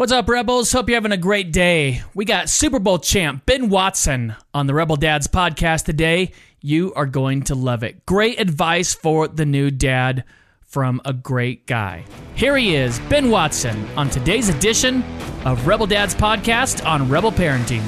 What's 0.00 0.12
up, 0.12 0.30
Rebels? 0.30 0.72
Hope 0.72 0.88
you're 0.88 0.96
having 0.96 1.12
a 1.12 1.18
great 1.18 1.52
day. 1.52 2.00
We 2.14 2.24
got 2.24 2.48
Super 2.48 2.78
Bowl 2.78 2.98
champ 3.00 3.44
Ben 3.44 3.68
Watson 3.68 4.34
on 4.54 4.66
the 4.66 4.72
Rebel 4.72 4.96
Dads 4.96 5.26
podcast 5.26 5.84
today. 5.84 6.32
You 6.62 6.94
are 6.94 7.04
going 7.04 7.42
to 7.42 7.54
love 7.54 7.82
it. 7.82 8.06
Great 8.06 8.40
advice 8.40 8.94
for 8.94 9.28
the 9.28 9.44
new 9.44 9.70
dad 9.70 10.24
from 10.62 11.02
a 11.04 11.12
great 11.12 11.66
guy. 11.66 12.06
Here 12.34 12.56
he 12.56 12.76
is, 12.76 12.98
Ben 13.10 13.30
Watson, 13.30 13.86
on 13.94 14.08
today's 14.08 14.48
edition 14.48 15.02
of 15.44 15.66
Rebel 15.66 15.86
Dads 15.86 16.14
podcast 16.14 16.82
on 16.86 17.10
Rebel 17.10 17.30
Parenting. 17.30 17.84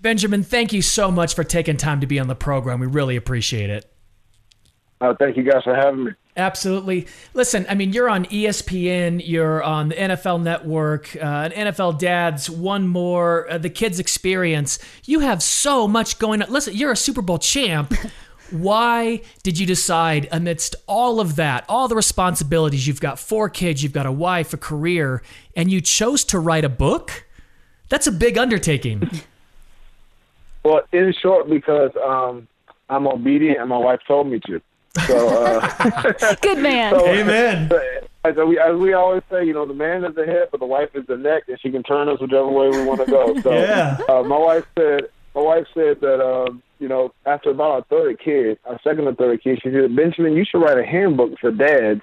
Benjamin, 0.00 0.44
thank 0.44 0.72
you 0.72 0.82
so 0.82 1.10
much 1.10 1.34
for 1.34 1.42
taking 1.42 1.76
time 1.76 2.00
to 2.00 2.06
be 2.06 2.20
on 2.20 2.28
the 2.28 2.36
program. 2.36 2.78
We 2.78 2.86
really 2.86 3.16
appreciate 3.16 3.70
it. 3.70 3.92
Uh, 5.00 5.14
thank 5.18 5.36
you 5.36 5.42
guys 5.42 5.64
for 5.64 5.74
having 5.74 6.04
me. 6.04 6.10
Absolutely. 6.38 7.08
Listen, 7.34 7.66
I 7.68 7.74
mean, 7.74 7.92
you're 7.92 8.08
on 8.08 8.24
ESPN, 8.26 9.20
you're 9.24 9.60
on 9.60 9.88
the 9.88 9.96
NFL 9.96 10.40
Network, 10.40 11.16
uh, 11.16 11.50
an 11.50 11.50
NFL 11.50 11.98
Dads, 11.98 12.48
one 12.48 12.86
more, 12.86 13.50
uh, 13.50 13.58
the 13.58 13.68
Kids 13.68 13.98
Experience. 13.98 14.78
You 15.04 15.18
have 15.20 15.42
so 15.42 15.88
much 15.88 16.20
going 16.20 16.40
on. 16.40 16.48
Listen, 16.48 16.76
you're 16.76 16.92
a 16.92 16.96
Super 16.96 17.22
Bowl 17.22 17.38
champ. 17.38 17.92
Why 18.52 19.20
did 19.42 19.58
you 19.58 19.66
decide, 19.66 20.28
amidst 20.30 20.76
all 20.86 21.20
of 21.20 21.36
that, 21.36 21.64
all 21.68 21.88
the 21.88 21.96
responsibilities, 21.96 22.86
you've 22.86 23.00
got 23.00 23.18
four 23.18 23.50
kids, 23.50 23.82
you've 23.82 23.92
got 23.92 24.06
a 24.06 24.12
wife, 24.12 24.54
a 24.54 24.56
career, 24.56 25.22
and 25.56 25.70
you 25.70 25.80
chose 25.80 26.24
to 26.26 26.38
write 26.38 26.64
a 26.64 26.70
book? 26.70 27.26
That's 27.88 28.06
a 28.06 28.12
big 28.12 28.38
undertaking. 28.38 29.10
Well, 30.64 30.82
in 30.92 31.14
short, 31.14 31.48
because 31.48 31.92
um, 32.04 32.46
I'm 32.90 33.06
obedient 33.06 33.58
and 33.58 33.70
my 33.70 33.78
wife 33.78 34.00
told 34.06 34.26
me 34.26 34.40
to. 34.46 34.60
So, 35.06 35.44
uh, 35.44 36.34
Good 36.42 36.58
man. 36.58 36.94
so- 36.94 37.06
Amen. 37.06 37.70
As 38.24 38.34
we, 38.36 38.58
as 38.58 38.76
we 38.76 38.92
always 38.92 39.22
say, 39.30 39.44
you 39.44 39.54
know, 39.54 39.64
the 39.64 39.72
man 39.74 40.04
is 40.04 40.14
the 40.14 40.26
head, 40.26 40.48
but 40.50 40.60
the 40.60 40.66
wife 40.66 40.90
is 40.94 41.06
the 41.06 41.16
neck, 41.16 41.44
and 41.48 41.58
she 41.60 41.70
can 41.70 41.82
turn 41.82 42.08
us 42.08 42.20
whichever 42.20 42.48
way 42.48 42.68
we 42.68 42.84
want 42.84 43.00
to 43.00 43.06
go. 43.06 43.40
So, 43.40 43.52
Yeah. 43.52 43.96
uh, 44.08 44.22
my 44.24 44.36
wife 44.36 44.64
said, 44.76 45.02
my 45.34 45.40
wife 45.40 45.66
said 45.72 46.00
that, 46.00 46.20
um, 46.22 46.62
you 46.80 46.88
know, 46.88 47.12
after 47.26 47.50
about 47.50 47.70
our 47.70 47.82
third 47.84 48.18
kid, 48.22 48.58
our 48.66 48.78
second 48.82 49.06
or 49.06 49.14
third 49.14 49.42
kid, 49.42 49.60
she 49.62 49.70
said, 49.70 49.94
Benjamin, 49.94 50.34
you 50.34 50.44
should 50.44 50.58
write 50.60 50.78
a 50.78 50.84
handbook 50.84 51.38
for 51.40 51.50
dads, 51.52 52.00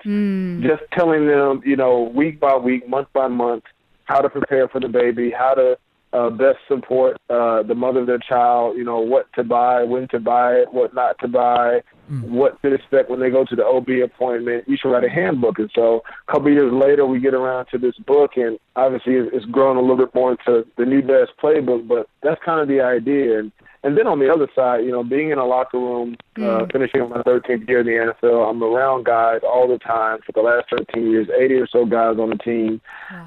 just 0.64 0.84
telling 0.94 1.28
them, 1.28 1.62
you 1.66 1.76
know, 1.76 2.04
week 2.16 2.40
by 2.40 2.56
week, 2.56 2.88
month 2.88 3.10
by 3.14 3.28
month, 3.28 3.64
how 4.06 4.22
to 4.22 4.30
prepare 4.30 4.68
for 4.70 4.80
the 4.80 4.88
baby, 4.88 5.32
how 5.32 5.54
to 5.54 5.78
uh, 6.16 6.30
best 6.30 6.60
support 6.68 7.18
uh, 7.30 7.62
the 7.64 7.76
mother 7.76 8.00
of 8.00 8.08
their 8.08 8.20
child, 8.20 8.78
you 8.78 8.84
know, 8.84 9.00
what 9.00 9.32
to 9.34 9.44
buy, 9.44 9.84
when 9.84 10.08
to 10.08 10.20
buy 10.20 10.54
it, 10.54 10.72
what 10.72 10.94
not 10.94 11.20
to 11.20 11.28
buy, 11.28 11.82
what 12.08 12.62
to 12.62 12.74
expect 12.74 13.10
when 13.10 13.20
they 13.20 13.30
go 13.30 13.44
to 13.44 13.56
the 13.56 13.66
OB 13.66 13.90
appointment. 14.04 14.64
You 14.68 14.78
should 14.78 14.92
write 14.92 15.04
a 15.04 15.10
handbook. 15.10 15.60
And 15.60 15.70
so 15.76 16.04
a 16.28 16.32
couple 16.32 16.48
of 16.48 16.54
years 16.54 16.72
later, 16.72 17.06
we 17.06 17.20
get 17.20 17.34
around 17.34 17.66
to 17.72 17.78
this 17.78 17.96
book, 17.98 18.32
and 18.38 18.58
obviously 18.76 19.16
it's 19.16 19.30
it's 19.34 19.46
grown 19.46 19.76
a 19.76 19.82
little 19.82 19.98
bit 19.98 20.16
more 20.16 20.32
into 20.32 20.66
the 20.78 20.86
New 20.86 21.02
Dad's 21.02 21.32
Playbook, 21.42 21.88
but 21.88 22.08
that's 22.24 22.42
kind 22.46 22.62
of 22.62 22.68
the 22.68 22.80
idea. 22.80 23.40
And 23.40 23.52
and 23.86 23.96
then 23.96 24.08
on 24.08 24.18
the 24.18 24.34
other 24.34 24.48
side, 24.56 24.84
you 24.84 24.92
know, 24.92 25.04
being 25.04 25.30
in 25.30 25.38
a 25.38 25.46
locker 25.46 25.78
room, 25.78 26.18
uh, 26.42 26.66
finishing 26.72 27.08
my 27.08 27.22
13th 27.22 27.70
year 27.70 27.82
in 27.82 27.86
the 27.86 28.14
NFL, 28.24 28.50
I'm 28.50 28.64
around 28.64 29.06
guys 29.06 29.42
all 29.44 29.68
the 29.68 29.78
time 29.78 30.20
for 30.26 30.32
the 30.32 30.42
last 30.42 30.72
13 30.76 31.12
years, 31.12 31.28
80 31.30 31.54
or 31.54 31.68
so 31.68 31.86
guys 31.86 32.18
on 32.18 32.32
the 32.32 32.38
team. 32.38 32.82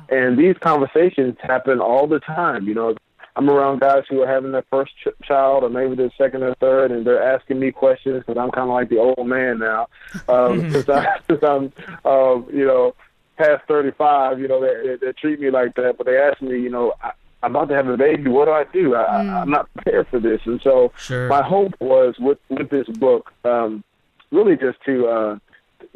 And 0.09 0.37
these 0.37 0.57
conversations 0.61 1.37
happen 1.41 1.79
all 1.79 2.09
the 2.09 2.19
time. 2.19 2.67
You 2.67 2.75
know, 2.75 2.97
I'm 3.37 3.49
around 3.49 3.79
guys 3.79 4.03
who 4.11 4.21
are 4.23 4.27
having 4.27 4.51
their 4.51 4.65
first 4.69 4.91
ch- 4.97 5.25
child 5.25 5.63
or 5.63 5.71
maybe 5.71 5.95
their 5.95 6.11
second 6.19 6.43
or 6.43 6.57
third, 6.57 6.91
and 6.91 7.07
they're 7.07 7.23
asking 7.23 7.61
me 7.61 7.71
questions 7.71 8.25
because 8.27 8.37
I'm 8.37 8.51
kind 8.51 8.69
of 8.69 8.75
like 8.75 8.89
the 8.89 8.99
old 8.99 9.29
man 9.29 9.61
now. 9.61 9.87
Um, 10.29 10.73
since, 10.73 10.89
I, 10.89 11.21
since 11.31 11.41
I'm, 11.45 11.73
um, 12.05 12.49
you 12.53 12.67
know, 12.67 12.97
past 13.37 13.63
35, 13.69 14.41
you 14.41 14.49
know, 14.49 14.61
they, 14.61 14.89
they, 14.89 15.07
they 15.07 15.13
treat 15.13 15.39
me 15.39 15.53
like 15.53 15.77
that, 15.77 15.95
but 15.97 16.07
they 16.07 16.19
ask 16.19 16.43
me, 16.43 16.61
you 16.61 16.69
know, 16.69 16.95
I'm 17.43 17.54
about 17.54 17.69
to 17.69 17.75
have 17.75 17.87
a 17.88 17.97
baby. 17.97 18.31
What 18.31 18.47
do 18.47 18.53
I 18.53 18.65
do? 18.72 18.94
I, 18.94 19.03
I, 19.03 19.41
I'm 19.41 19.50
not 19.50 19.72
prepared 19.75 20.09
for 20.09 20.19
this. 20.19 20.41
And 20.44 20.60
so 20.62 20.93
Sure. 20.97 21.28
my 21.28 21.43
hope 21.43 21.72
was 21.81 22.16
with 22.19 22.38
with 22.49 22.71
this 22.71 22.88
book, 22.88 23.32
um, 23.44 23.84
really 24.31 24.56
just 24.56 24.78
to 24.87 25.06
uh, 25.06 25.38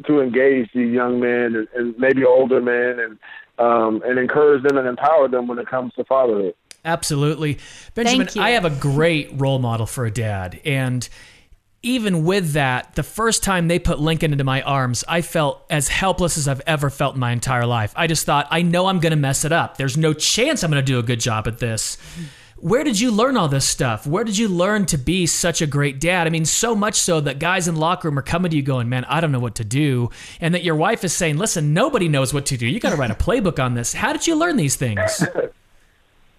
to 0.07 0.21
engage 0.21 0.69
these 0.73 0.93
young 0.93 1.19
men 1.19 1.55
and, 1.55 1.67
and 1.75 1.97
maybe 1.97 2.23
older 2.23 2.61
men 2.61 2.99
and 2.99 3.19
um, 3.59 4.01
and 4.05 4.17
encourage 4.17 4.63
them 4.63 4.77
and 4.77 4.87
empower 4.87 5.27
them 5.27 5.47
when 5.47 5.59
it 5.59 5.67
comes 5.67 5.93
to 5.95 6.03
fatherhood. 6.05 6.55
Absolutely. 6.85 7.59
Benjamin, 7.93 8.27
I 8.37 8.51
have 8.51 8.65
a 8.65 8.69
great 8.69 9.29
role 9.33 9.59
model 9.59 9.85
for 9.85 10.05
a 10.05 10.11
dad. 10.11 10.59
And 10.65 11.07
even 11.83 12.23
with 12.23 12.53
that, 12.53 12.95
the 12.95 13.03
first 13.03 13.43
time 13.43 13.67
they 13.67 13.77
put 13.77 13.99
Lincoln 13.99 14.31
into 14.31 14.45
my 14.45 14.61
arms, 14.61 15.03
I 15.07 15.21
felt 15.21 15.65
as 15.69 15.89
helpless 15.89 16.37
as 16.37 16.47
I've 16.47 16.61
ever 16.65 16.89
felt 16.89 17.15
in 17.15 17.19
my 17.19 17.33
entire 17.33 17.65
life. 17.65 17.93
I 17.95 18.07
just 18.07 18.25
thought, 18.25 18.47
I 18.49 18.61
know 18.61 18.87
I'm 18.87 19.01
going 19.01 19.11
to 19.11 19.17
mess 19.17 19.43
it 19.43 19.51
up. 19.51 19.75
There's 19.75 19.97
no 19.97 20.13
chance 20.13 20.63
I'm 20.63 20.71
going 20.71 20.83
to 20.83 20.91
do 20.91 20.97
a 20.97 21.03
good 21.03 21.19
job 21.19 21.45
at 21.45 21.59
this. 21.59 21.97
Where 22.55 22.85
did 22.85 22.97
you 22.97 23.11
learn 23.11 23.35
all 23.35 23.49
this 23.49 23.67
stuff? 23.67 24.07
Where 24.07 24.23
did 24.23 24.37
you 24.37 24.47
learn 24.47 24.85
to 24.85 24.97
be 24.97 25.25
such 25.25 25.61
a 25.61 25.67
great 25.67 25.99
dad? 25.99 26.25
I 26.25 26.29
mean, 26.29 26.45
so 26.45 26.73
much 26.73 26.95
so 26.95 27.19
that 27.19 27.37
guys 27.37 27.67
in 27.67 27.75
locker 27.75 28.07
room 28.07 28.17
are 28.17 28.21
coming 28.21 28.51
to 28.51 28.55
you 28.55 28.63
going, 28.63 28.87
man, 28.87 29.03
I 29.03 29.19
don't 29.19 29.33
know 29.33 29.39
what 29.39 29.55
to 29.55 29.65
do. 29.65 30.09
And 30.39 30.55
that 30.55 30.63
your 30.63 30.77
wife 30.77 31.03
is 31.03 31.11
saying, 31.11 31.35
listen, 31.35 31.73
nobody 31.73 32.07
knows 32.07 32.33
what 32.33 32.45
to 32.45 32.57
do. 32.57 32.65
You 32.65 32.79
got 32.79 32.91
to 32.91 32.95
write 32.95 33.11
a 33.11 33.15
playbook 33.15 33.61
on 33.61 33.73
this. 33.73 33.93
How 33.93 34.13
did 34.13 34.25
you 34.25 34.35
learn 34.35 34.55
these 34.55 34.77
things? 34.77 35.25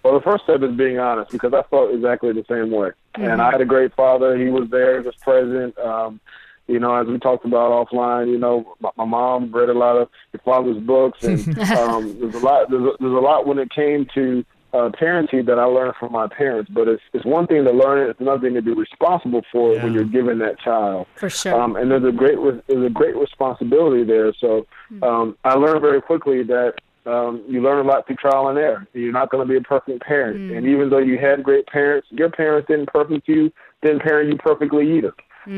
Well, 0.05 0.13
the 0.13 0.21
first 0.21 0.43
step 0.43 0.61
is 0.61 0.77
being 0.77 0.99
honest 0.99 1.31
because 1.31 1.51
I 1.51 1.63
felt 1.63 1.91
exactly 1.91 2.31
the 2.31 2.45
same 2.47 2.69
way. 2.69 2.91
And 3.15 3.41
I 3.41 3.49
had 3.49 3.59
a 3.59 3.65
great 3.65 3.91
father. 3.95 4.37
He 4.37 4.49
was 4.49 4.69
there. 4.69 5.01
He 5.01 5.07
was 5.07 5.15
present. 5.15 5.75
Um, 5.79 6.19
you 6.67 6.77
know, 6.77 6.95
as 6.95 7.07
we 7.07 7.17
talked 7.17 7.43
about 7.43 7.71
offline, 7.71 8.29
you 8.29 8.37
know, 8.37 8.75
my, 8.79 8.91
my 8.97 9.05
mom 9.05 9.51
read 9.51 9.69
a 9.69 9.73
lot 9.73 9.97
of 9.97 10.09
your 10.31 10.41
father's 10.45 10.77
books, 10.77 11.23
and 11.23 11.39
um, 11.71 12.19
there's 12.19 12.35
a 12.35 12.39
lot. 12.39 12.69
There's 12.69 12.83
a, 12.83 12.91
there's 12.99 13.13
a 13.13 13.19
lot 13.19 13.47
when 13.47 13.57
it 13.57 13.71
came 13.71 14.05
to 14.13 14.45
uh, 14.73 14.89
parenting 14.89 15.47
that 15.47 15.57
I 15.57 15.63
learned 15.63 15.95
from 15.99 16.11
my 16.11 16.27
parents. 16.27 16.69
But 16.71 16.87
it's 16.87 17.01
it's 17.13 17.25
one 17.25 17.47
thing 17.47 17.63
to 17.63 17.71
learn 17.71 18.05
it. 18.05 18.11
It's 18.11 18.19
another 18.19 18.41
thing 18.41 18.53
to 18.53 18.61
be 18.61 18.73
responsible 18.73 19.41
for 19.51 19.73
it 19.73 19.81
when 19.81 19.93
you're 19.93 20.03
given 20.03 20.37
that 20.37 20.59
child. 20.59 21.07
For 21.15 21.31
sure. 21.31 21.59
Um, 21.59 21.75
and 21.75 21.89
there's 21.89 22.03
a 22.03 22.11
great 22.11 22.37
re- 22.37 22.61
there's 22.67 22.85
a 22.85 22.93
great 22.93 23.15
responsibility 23.15 24.03
there. 24.03 24.31
So 24.39 24.67
um, 25.01 25.35
I 25.43 25.55
learned 25.55 25.81
very 25.81 25.99
quickly 25.99 26.43
that 26.43 26.75
um, 27.05 27.43
you 27.47 27.61
learn 27.61 27.85
a 27.85 27.87
lot 27.87 28.07
through 28.07 28.15
trial 28.17 28.47
and 28.47 28.57
error. 28.57 28.87
You're 28.93 29.11
not 29.11 29.29
going 29.29 29.45
to 29.47 29.51
be 29.51 29.57
a 29.57 29.61
perfect 29.61 30.01
parent, 30.01 30.51
and 30.51 30.67
even 30.67 30.89
though 30.89 30.99
you 30.99 31.17
had 31.17 31.43
great 31.43 31.67
parents, 31.67 32.07
your 32.11 32.29
parents 32.29 32.67
didn't 32.67 32.87
perfect 32.87 33.27
you, 33.27 33.51
didn't 33.83 34.01
parent 34.01 34.29
you 34.31 34.37
perfectly 34.37 34.97
either. 34.97 35.13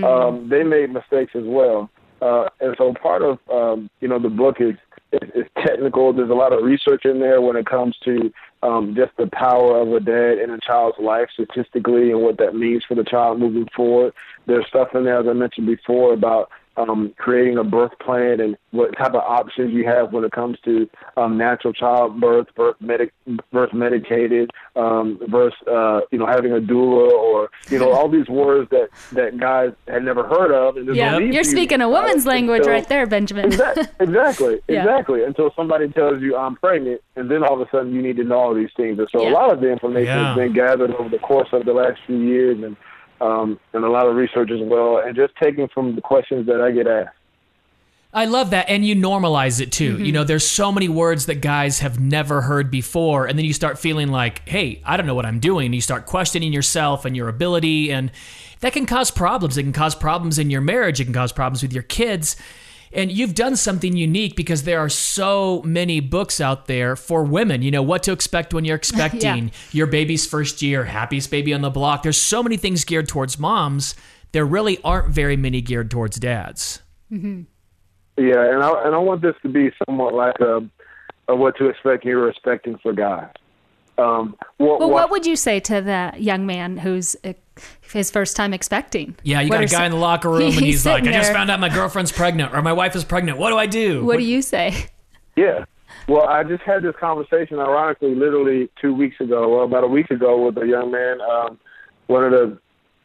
Um, 0.05 0.49
they 0.49 0.63
made 0.63 0.91
mistakes 0.91 1.31
as 1.35 1.45
well, 1.45 1.89
uh, 2.21 2.49
and 2.59 2.75
so 2.77 2.93
part 2.93 3.21
of 3.21 3.39
um, 3.51 3.89
you 4.01 4.07
know 4.07 4.19
the 4.19 4.29
book 4.29 4.57
is, 4.59 4.75
is 5.13 5.29
is 5.33 5.45
technical. 5.65 6.11
There's 6.11 6.29
a 6.29 6.33
lot 6.33 6.51
of 6.51 6.63
research 6.63 7.05
in 7.05 7.19
there 7.19 7.39
when 7.41 7.55
it 7.55 7.65
comes 7.65 7.95
to 8.03 8.33
um, 8.63 8.95
just 8.95 9.15
the 9.17 9.27
power 9.27 9.79
of 9.79 9.93
a 9.93 9.99
dad 9.99 10.39
in 10.39 10.49
a 10.49 10.59
child's 10.59 10.97
life 10.99 11.29
statistically 11.33 12.11
and 12.11 12.21
what 12.21 12.37
that 12.39 12.55
means 12.55 12.83
for 12.85 12.95
the 12.95 13.03
child 13.03 13.39
moving 13.39 13.67
forward. 13.75 14.13
There's 14.45 14.67
stuff 14.67 14.89
in 14.93 15.05
there, 15.05 15.19
as 15.19 15.27
I 15.27 15.33
mentioned 15.33 15.67
before, 15.67 16.13
about 16.13 16.49
um, 16.77 17.13
creating 17.17 17.57
a 17.57 17.63
birth 17.63 17.91
plan 17.99 18.39
and 18.39 18.55
what 18.71 18.95
type 18.97 19.13
of 19.13 19.21
options 19.21 19.73
you 19.73 19.85
have 19.85 20.13
when 20.13 20.23
it 20.23 20.31
comes 20.31 20.57
to 20.63 20.87
um, 21.17 21.37
natural 21.37 21.73
childbirth, 21.73 22.47
birth, 22.55 22.75
medic, 22.79 23.11
birth 23.51 23.73
medicated, 23.73 24.51
um, 24.75 25.19
versus 25.27 25.57
uh, 25.67 26.01
you 26.11 26.19
know 26.19 26.25
having 26.27 26.51
a 26.53 26.59
doula 26.59 27.09
or 27.11 27.49
you 27.69 27.79
know 27.79 27.91
all 27.91 28.07
these 28.09 28.27
words 28.29 28.69
that 28.69 28.89
that 29.13 29.39
guys 29.39 29.71
had 29.87 30.03
never 30.03 30.23
heard 30.23 30.51
of. 30.51 30.77
And 30.77 30.95
yeah, 30.95 31.17
you're 31.17 31.43
to 31.43 31.49
speaking 31.49 31.81
a 31.81 31.89
woman's 31.89 32.25
it 32.25 32.29
language 32.29 32.59
until- 32.59 32.73
right 32.73 32.87
there, 32.87 33.07
Benjamin. 33.07 33.45
Exactly, 33.45 33.83
exactly, 33.99 34.59
Yeah. 34.67 34.81
exactly. 34.81 35.23
Until 35.23 35.51
somebody 35.55 35.87
tells 35.89 36.21
you 36.21 36.35
I'm 36.37 36.55
pregnant, 36.55 37.01
and 37.15 37.29
then 37.31 37.43
all 37.43 37.59
of 37.59 37.67
a 37.67 37.71
sudden 37.71 37.93
you 37.93 38.01
need 38.01 38.17
to 38.17 38.23
know 38.23 38.37
all 38.39 38.53
these 38.53 38.69
things. 38.77 38.99
And 38.99 39.07
so 39.11 39.21
Yeah. 39.23 39.29
a 39.29 39.33
lot 39.33 39.51
of 39.51 39.61
the 39.61 39.71
information 39.71 40.05
Yeah. 40.15 40.27
has 40.29 40.37
been 40.37 40.53
gathered 40.53 40.91
over 40.95 41.09
the 41.09 41.19
course 41.19 41.49
of 41.53 41.65
the 41.65 41.73
last 41.73 41.99
few 42.05 42.17
years, 42.17 42.61
and 42.63 42.75
um, 43.21 43.59
and 43.73 43.83
a 43.83 43.89
lot 43.89 44.07
of 44.07 44.15
research 44.15 44.51
as 44.51 44.59
well, 44.61 44.99
and 44.99 45.15
just 45.15 45.33
taking 45.41 45.67
from 45.67 45.95
the 45.95 46.01
questions 46.01 46.47
that 46.47 46.61
I 46.61 46.71
get 46.71 46.87
asked. 46.87 47.15
I 48.13 48.25
love 48.25 48.51
that. 48.51 48.69
And 48.69 48.85
you 48.85 48.95
normalize 48.95 49.59
it 49.61 49.71
too. 49.71 50.03
You 50.03 50.11
know, 50.11 50.23
there's 50.23 50.47
so 50.47 50.71
many 50.71 50.87
words 50.87 51.25
that 51.27 51.35
guys 51.35 51.79
have 51.79 51.99
never 51.99 52.41
heard 52.41 52.71
before. 52.71 53.27
And 53.27 53.37
then 53.37 53.45
you 53.45 53.53
start 53.53 53.77
feeling 53.77 54.07
like, 54.07 54.47
hey, 54.47 54.81
I 54.85 54.97
don't 54.97 55.05
know 55.05 55.13
what 55.13 55.25
I'm 55.25 55.39
doing. 55.39 55.73
You 55.73 55.81
start 55.81 56.05
questioning 56.05 56.53
yourself 56.53 57.05
and 57.05 57.15
your 57.15 57.27
ability. 57.27 57.91
And 57.91 58.11
that 58.61 58.73
can 58.73 58.85
cause 58.85 59.11
problems. 59.11 59.57
It 59.57 59.63
can 59.63 59.73
cause 59.73 59.93
problems 59.93 60.39
in 60.39 60.49
your 60.49 60.61
marriage. 60.61 60.99
It 60.99 61.03
can 61.03 61.13
cause 61.13 61.31
problems 61.31 61.61
with 61.61 61.73
your 61.73 61.83
kids. 61.83 62.37
And 62.97 63.11
you've 63.11 63.35
done 63.35 63.55
something 63.55 63.95
unique 63.95 64.35
because 64.35 64.63
there 64.63 64.79
are 64.79 64.89
so 64.89 65.61
many 65.63 65.99
books 65.99 66.41
out 66.41 66.65
there 66.65 66.95
for 66.95 67.23
women. 67.23 67.61
You 67.61 67.69
know, 67.69 67.83
what 67.83 68.01
to 68.03 68.11
expect 68.11 68.53
when 68.55 68.65
you're 68.65 68.75
expecting, 68.83 69.45
Yeah. 69.45 69.53
your 69.71 69.85
baby's 69.87 70.25
first 70.25 70.61
year, 70.63 70.83
happiest 70.83 71.29
baby 71.29 71.53
on 71.53 71.61
the 71.61 71.69
block. 71.69 72.01
There's 72.03 72.19
so 72.19 72.41
many 72.41 72.57
things 72.57 72.83
geared 72.83 73.07
towards 73.07 73.37
moms. 73.37 73.93
There 74.31 74.45
really 74.45 74.79
aren't 74.83 75.09
very 75.09 75.37
many 75.37 75.61
geared 75.61 75.91
towards 75.91 76.17
dads. 76.19 76.81
Yeah, 77.11 77.19
and 78.17 78.63
I 78.63 78.83
and 78.85 78.95
I 78.95 78.97
want 78.97 79.21
this 79.21 79.35
to 79.43 79.49
be 79.49 79.69
somewhat 79.85 80.13
like 80.13 80.39
a, 80.39 80.67
a 81.27 81.35
what 81.35 81.55
to 81.57 81.67
expect 81.69 82.03
and 82.03 82.09
you're 82.11 82.29
expecting 82.29 82.77
for 82.79 82.93
guys. 82.93 83.29
Um, 83.99 84.35
what, 84.57 84.79
Well, 84.79 84.89
what- 84.89 84.91
what 84.91 85.11
would 85.11 85.25
you 85.25 85.35
say 85.35 85.59
to 85.61 85.81
the 85.81 86.13
young 86.17 86.45
man 86.45 86.77
who's 86.77 87.15
uh, 87.23 87.33
his 87.93 88.09
first 88.11 88.35
time 88.35 88.53
expecting? 88.53 89.15
Yeah, 89.23 89.41
you 89.41 89.49
What 89.49 89.57
got 89.57 89.63
a 89.63 89.67
guy 89.67 89.77
some- 89.77 89.85
in 89.85 89.91
the 89.91 89.97
locker 89.97 90.29
room 90.29 90.41
and 90.45 90.53
He's 90.53 90.63
he's 90.63 90.85
like, 90.85 91.03
I 91.03 91.05
sitting 91.05 91.19
just 91.19 91.31
found 91.33 91.49
out 91.49 91.59
my 91.59 91.69
girlfriend's 91.69 92.11
pregnant 92.11 92.53
or 92.53 92.61
my 92.61 92.73
wife 92.73 92.95
is 92.95 93.03
pregnant. 93.03 93.37
What 93.37 93.49
do 93.51 93.57
I 93.57 93.65
do? 93.65 94.03
What 94.05 94.17
do 94.17 94.23
you 94.23 94.41
say? 94.41 94.87
Yeah. 95.35 95.65
Well, 96.07 96.27
I 96.27 96.43
just 96.43 96.63
had 96.63 96.83
this 96.83 96.95
conversation, 96.99 97.59
ironically, 97.59 98.15
literally 98.15 98.69
two 98.81 98.93
weeks 98.93 99.19
ago, 99.19 99.49
well, 99.55 99.65
about 99.65 99.83
a 99.83 99.87
week 99.87 100.09
ago, 100.09 100.45
with 100.45 100.57
a 100.57 100.65
young 100.65 100.91
man. 100.91 101.19
Um, 101.21 101.59
one 102.07 102.23
of 102.23 102.31
the, 102.31 102.57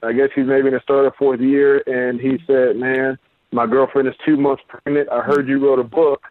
I 0.02 0.12
guess 0.12 0.28
he's 0.34 0.46
maybe 0.46 0.68
in 0.68 0.74
his 0.74 0.82
third 0.86 1.06
or 1.06 1.12
fourth 1.18 1.40
year, 1.40 1.82
and 1.86 2.20
he 2.20 2.38
said, 2.46 2.76
"Man, 2.76 3.18
my 3.50 3.66
girlfriend 3.66 4.06
is 4.08 4.14
two 4.24 4.36
months 4.36 4.62
pregnant. 4.68 5.08
I 5.10 5.20
heard 5.20 5.48
you 5.48 5.58
wrote 5.58 5.78
a 5.80 5.84
book. 5.84 6.22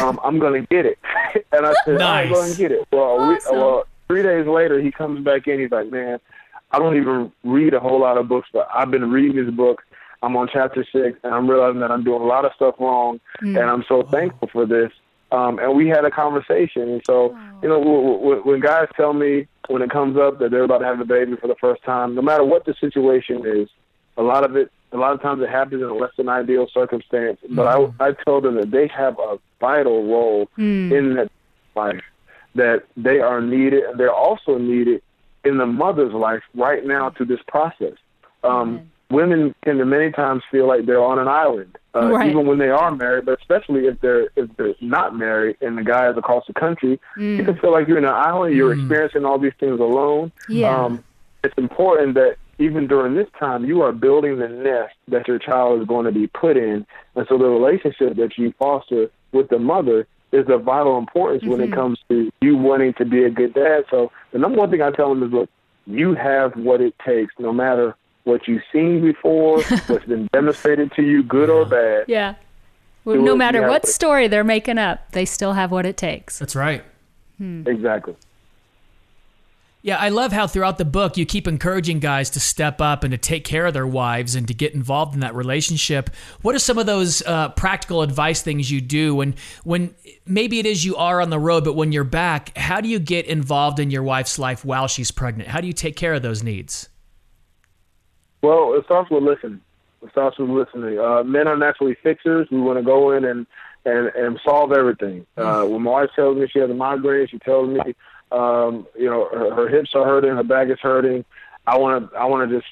Um, 0.00 0.20
I'm 0.22 0.38
gonna 0.38 0.62
get 0.62 0.84
it." 0.86 0.98
and 1.52 1.64
I 1.66 1.74
said, 1.84 2.00
"I'm 2.00 2.30
gonna 2.32 2.54
get 2.54 2.72
it." 2.72 2.86
Well, 2.92 3.20
a 3.20 3.28
week- 3.28 3.38
Awesome. 3.46 3.56
well, 3.56 3.84
three 4.06 4.22
days 4.22 4.46
later, 4.46 4.80
he 4.80 4.90
comes 4.90 5.24
back 5.24 5.46
in. 5.48 5.60
He's 5.60 5.70
like, 5.70 5.90
"Man, 5.90 6.18
I 6.70 6.78
don't 6.78 6.96
even 6.96 7.32
read 7.44 7.74
a 7.74 7.80
whole 7.80 8.00
lot 8.00 8.18
of 8.18 8.28
books, 8.28 8.48
but 8.52 8.68
I've 8.74 8.90
been 8.90 9.10
reading 9.10 9.44
this 9.44 9.54
book. 9.54 9.82
I'm 10.22 10.36
on 10.36 10.48
chapter 10.52 10.84
six, 10.92 11.18
and 11.22 11.32
I'm 11.32 11.48
realizing 11.48 11.80
that 11.80 11.90
I'm 11.90 12.04
doing 12.04 12.22
a 12.22 12.26
lot 12.26 12.44
of 12.44 12.52
stuff 12.56 12.74
wrong, 12.78 13.20
hmm. 13.38 13.56
and 13.56 13.70
I'm 13.70 13.84
so 13.88 14.02
thankful 14.02 14.48
for 14.52 14.66
this." 14.66 14.90
Um, 15.30 15.58
and 15.58 15.76
we 15.76 15.88
had 15.88 16.04
a 16.04 16.10
conversation. 16.10 16.88
And 16.88 17.02
so, 17.04 17.36
you 17.62 17.68
know, 17.68 17.78
w- 17.78 18.18
w- 18.18 18.42
when 18.44 18.60
guys 18.60 18.88
tell 18.96 19.12
me 19.12 19.46
when 19.68 19.82
it 19.82 19.90
comes 19.90 20.16
up 20.16 20.38
that 20.38 20.50
they're 20.50 20.64
about 20.64 20.78
to 20.78 20.86
have 20.86 21.00
a 21.00 21.04
baby 21.04 21.36
for 21.36 21.48
the 21.48 21.54
first 21.60 21.82
time, 21.82 22.14
no 22.14 22.22
matter 22.22 22.44
what 22.44 22.64
the 22.64 22.74
situation 22.80 23.44
is, 23.46 23.68
a 24.16 24.22
lot 24.22 24.42
of 24.42 24.56
it, 24.56 24.72
a 24.92 24.96
lot 24.96 25.12
of 25.12 25.20
times 25.20 25.42
it 25.42 25.50
happens 25.50 25.82
in 25.82 25.88
a 25.88 25.94
less 25.94 26.12
than 26.16 26.30
ideal 26.30 26.66
circumstance. 26.72 27.38
But 27.50 27.66
I, 27.66 27.76
hmm. 27.76 28.02
I 28.02 28.12
tell 28.24 28.40
them 28.40 28.54
that 28.54 28.70
they 28.70 28.88
have 28.88 29.18
a 29.18 29.38
vital 29.60 30.06
role 30.10 30.48
hmm. 30.56 30.92
in 30.92 31.14
that 31.14 31.30
life, 31.76 32.02
that 32.54 32.84
they 32.96 33.20
are 33.20 33.42
needed, 33.42 33.84
and 33.84 34.00
they're 34.00 34.12
also 34.12 34.56
needed 34.56 35.02
in 35.48 35.56
the 35.58 35.66
mother's 35.66 36.12
life 36.12 36.42
right 36.54 36.84
now 36.86 37.08
to 37.10 37.24
this 37.24 37.40
process. 37.48 37.94
Um, 38.44 38.90
women 39.10 39.54
can 39.64 39.76
many 39.88 40.12
times 40.12 40.42
feel 40.50 40.66
like 40.68 40.86
they're 40.86 41.02
on 41.02 41.18
an 41.18 41.28
island, 41.28 41.76
uh, 41.94 42.08
Right. 42.12 42.30
even 42.30 42.46
when 42.46 42.58
they 42.58 42.68
are 42.68 42.90
married. 42.94 43.24
But 43.24 43.38
especially 43.40 43.86
if 43.86 44.00
they're 44.00 44.28
if 44.36 44.48
they're 44.56 44.74
not 44.80 45.16
married 45.16 45.56
and 45.60 45.76
the 45.78 45.82
guy 45.82 46.08
is 46.10 46.16
across 46.16 46.44
the 46.46 46.52
country, 46.52 47.00
you 47.16 47.42
can 47.44 47.56
feel 47.56 47.72
like 47.72 47.88
you're 47.88 47.98
in 47.98 48.04
an 48.04 48.14
island. 48.30 48.54
You're 48.54 48.74
experiencing 48.74 49.24
all 49.24 49.38
these 49.38 49.54
things 49.58 49.80
alone. 49.80 50.30
Yeah. 50.48 50.76
Um, 50.84 51.02
it's 51.42 51.56
important 51.56 52.14
that 52.14 52.36
even 52.58 52.86
during 52.88 53.14
this 53.14 53.28
time, 53.38 53.64
you 53.64 53.82
are 53.82 53.92
building 53.92 54.38
the 54.38 54.48
nest 54.48 54.94
that 55.08 55.28
your 55.28 55.38
child 55.38 55.80
is 55.80 55.86
going 55.86 56.04
to 56.06 56.12
be 56.12 56.26
put 56.26 56.56
in, 56.56 56.84
and 57.16 57.26
so 57.28 57.38
the 57.38 57.48
relationship 57.48 58.16
that 58.16 58.36
you 58.36 58.52
foster 58.58 59.10
with 59.32 59.48
the 59.48 59.58
mother 59.58 60.06
is 60.32 60.48
of 60.48 60.62
vital 60.62 60.98
importance 60.98 61.44
when 61.44 61.60
it 61.60 61.66
mm-hmm. 61.66 61.74
comes 61.74 61.98
to 62.08 62.30
you 62.40 62.56
wanting 62.56 62.94
to 62.94 63.04
be 63.04 63.24
a 63.24 63.30
good 63.30 63.54
dad. 63.54 63.84
So 63.90 64.12
the 64.32 64.38
number 64.38 64.58
one 64.58 64.70
thing 64.70 64.82
I 64.82 64.90
tell 64.90 65.08
them 65.08 65.22
is, 65.22 65.32
look, 65.32 65.48
you 65.86 66.14
have 66.14 66.54
what 66.56 66.80
it 66.80 66.94
takes, 67.04 67.34
no 67.38 67.52
matter 67.52 67.96
what 68.24 68.46
you've 68.46 68.62
seen 68.72 69.00
before, 69.00 69.62
what's 69.86 70.04
been 70.04 70.28
demonstrated 70.32 70.92
to 70.96 71.02
you, 71.02 71.22
good 71.22 71.48
or 71.48 71.64
bad. 71.64 72.04
Yeah. 72.08 72.34
Well, 73.04 73.22
no 73.22 73.34
matter 73.34 73.66
what 73.66 73.86
story 73.86 74.28
they're 74.28 74.44
making 74.44 74.76
up, 74.76 75.12
they 75.12 75.24
still 75.24 75.54
have 75.54 75.70
what 75.70 75.86
it 75.86 75.96
takes. 75.96 76.38
That's 76.38 76.54
right. 76.54 76.84
Hmm. 77.38 77.66
Exactly. 77.66 78.16
Yeah, 79.80 79.96
I 79.96 80.08
love 80.08 80.32
how 80.32 80.48
throughout 80.48 80.76
the 80.78 80.84
book 80.84 81.16
you 81.16 81.24
keep 81.24 81.46
encouraging 81.46 82.00
guys 82.00 82.30
to 82.30 82.40
step 82.40 82.80
up 82.80 83.04
and 83.04 83.12
to 83.12 83.18
take 83.18 83.44
care 83.44 83.64
of 83.64 83.74
their 83.74 83.86
wives 83.86 84.34
and 84.34 84.46
to 84.48 84.54
get 84.54 84.74
involved 84.74 85.14
in 85.14 85.20
that 85.20 85.36
relationship. 85.36 86.10
What 86.42 86.56
are 86.56 86.58
some 86.58 86.78
of 86.78 86.86
those 86.86 87.22
uh, 87.22 87.50
practical 87.50 88.02
advice 88.02 88.42
things 88.42 88.72
you 88.72 88.80
do 88.80 89.14
when 89.14 89.36
when 89.62 89.94
maybe 90.26 90.58
it 90.58 90.66
is 90.66 90.84
you 90.84 90.96
are 90.96 91.20
on 91.20 91.30
the 91.30 91.38
road, 91.38 91.64
but 91.64 91.74
when 91.74 91.92
you're 91.92 92.02
back, 92.02 92.56
how 92.58 92.80
do 92.80 92.88
you 92.88 92.98
get 92.98 93.26
involved 93.26 93.78
in 93.78 93.90
your 93.90 94.02
wife's 94.02 94.36
life 94.36 94.64
while 94.64 94.88
she's 94.88 95.12
pregnant? 95.12 95.48
How 95.48 95.60
do 95.60 95.68
you 95.68 95.72
take 95.72 95.94
care 95.94 96.14
of 96.14 96.22
those 96.22 96.42
needs? 96.42 96.88
Well, 98.42 98.74
it 98.74 98.84
starts 98.84 99.10
with 99.10 99.22
listening. 99.22 99.60
It 100.02 100.10
starts 100.10 100.38
with 100.38 100.50
listening. 100.50 100.98
Uh, 100.98 101.22
men 101.22 101.46
are 101.46 101.56
naturally 101.56 101.96
fixers. 102.02 102.48
We 102.50 102.60
want 102.60 102.78
to 102.78 102.84
go 102.84 103.12
in 103.12 103.24
and 103.24 103.46
and 103.84 104.08
and 104.08 104.40
solve 104.44 104.72
everything. 104.72 105.24
Uh, 105.36 105.64
when 105.64 105.82
my 105.82 105.90
wife 105.90 106.10
tells 106.16 106.36
me 106.36 106.48
she 106.48 106.58
has 106.58 106.70
a 106.70 106.74
migraine, 106.74 107.28
she 107.28 107.38
tells 107.38 107.68
me, 107.68 107.94
um, 108.32 108.86
you 108.96 109.08
know, 109.08 109.28
her, 109.32 109.54
her 109.54 109.68
hips 109.68 109.90
are 109.94 110.04
hurting, 110.04 110.30
her 110.30 110.42
back 110.42 110.68
is 110.68 110.78
hurting. 110.80 111.24
I 111.66 111.76
want 111.78 112.10
to 112.10 112.16
I 112.16 112.24
want 112.24 112.48
to 112.48 112.56
just 112.56 112.68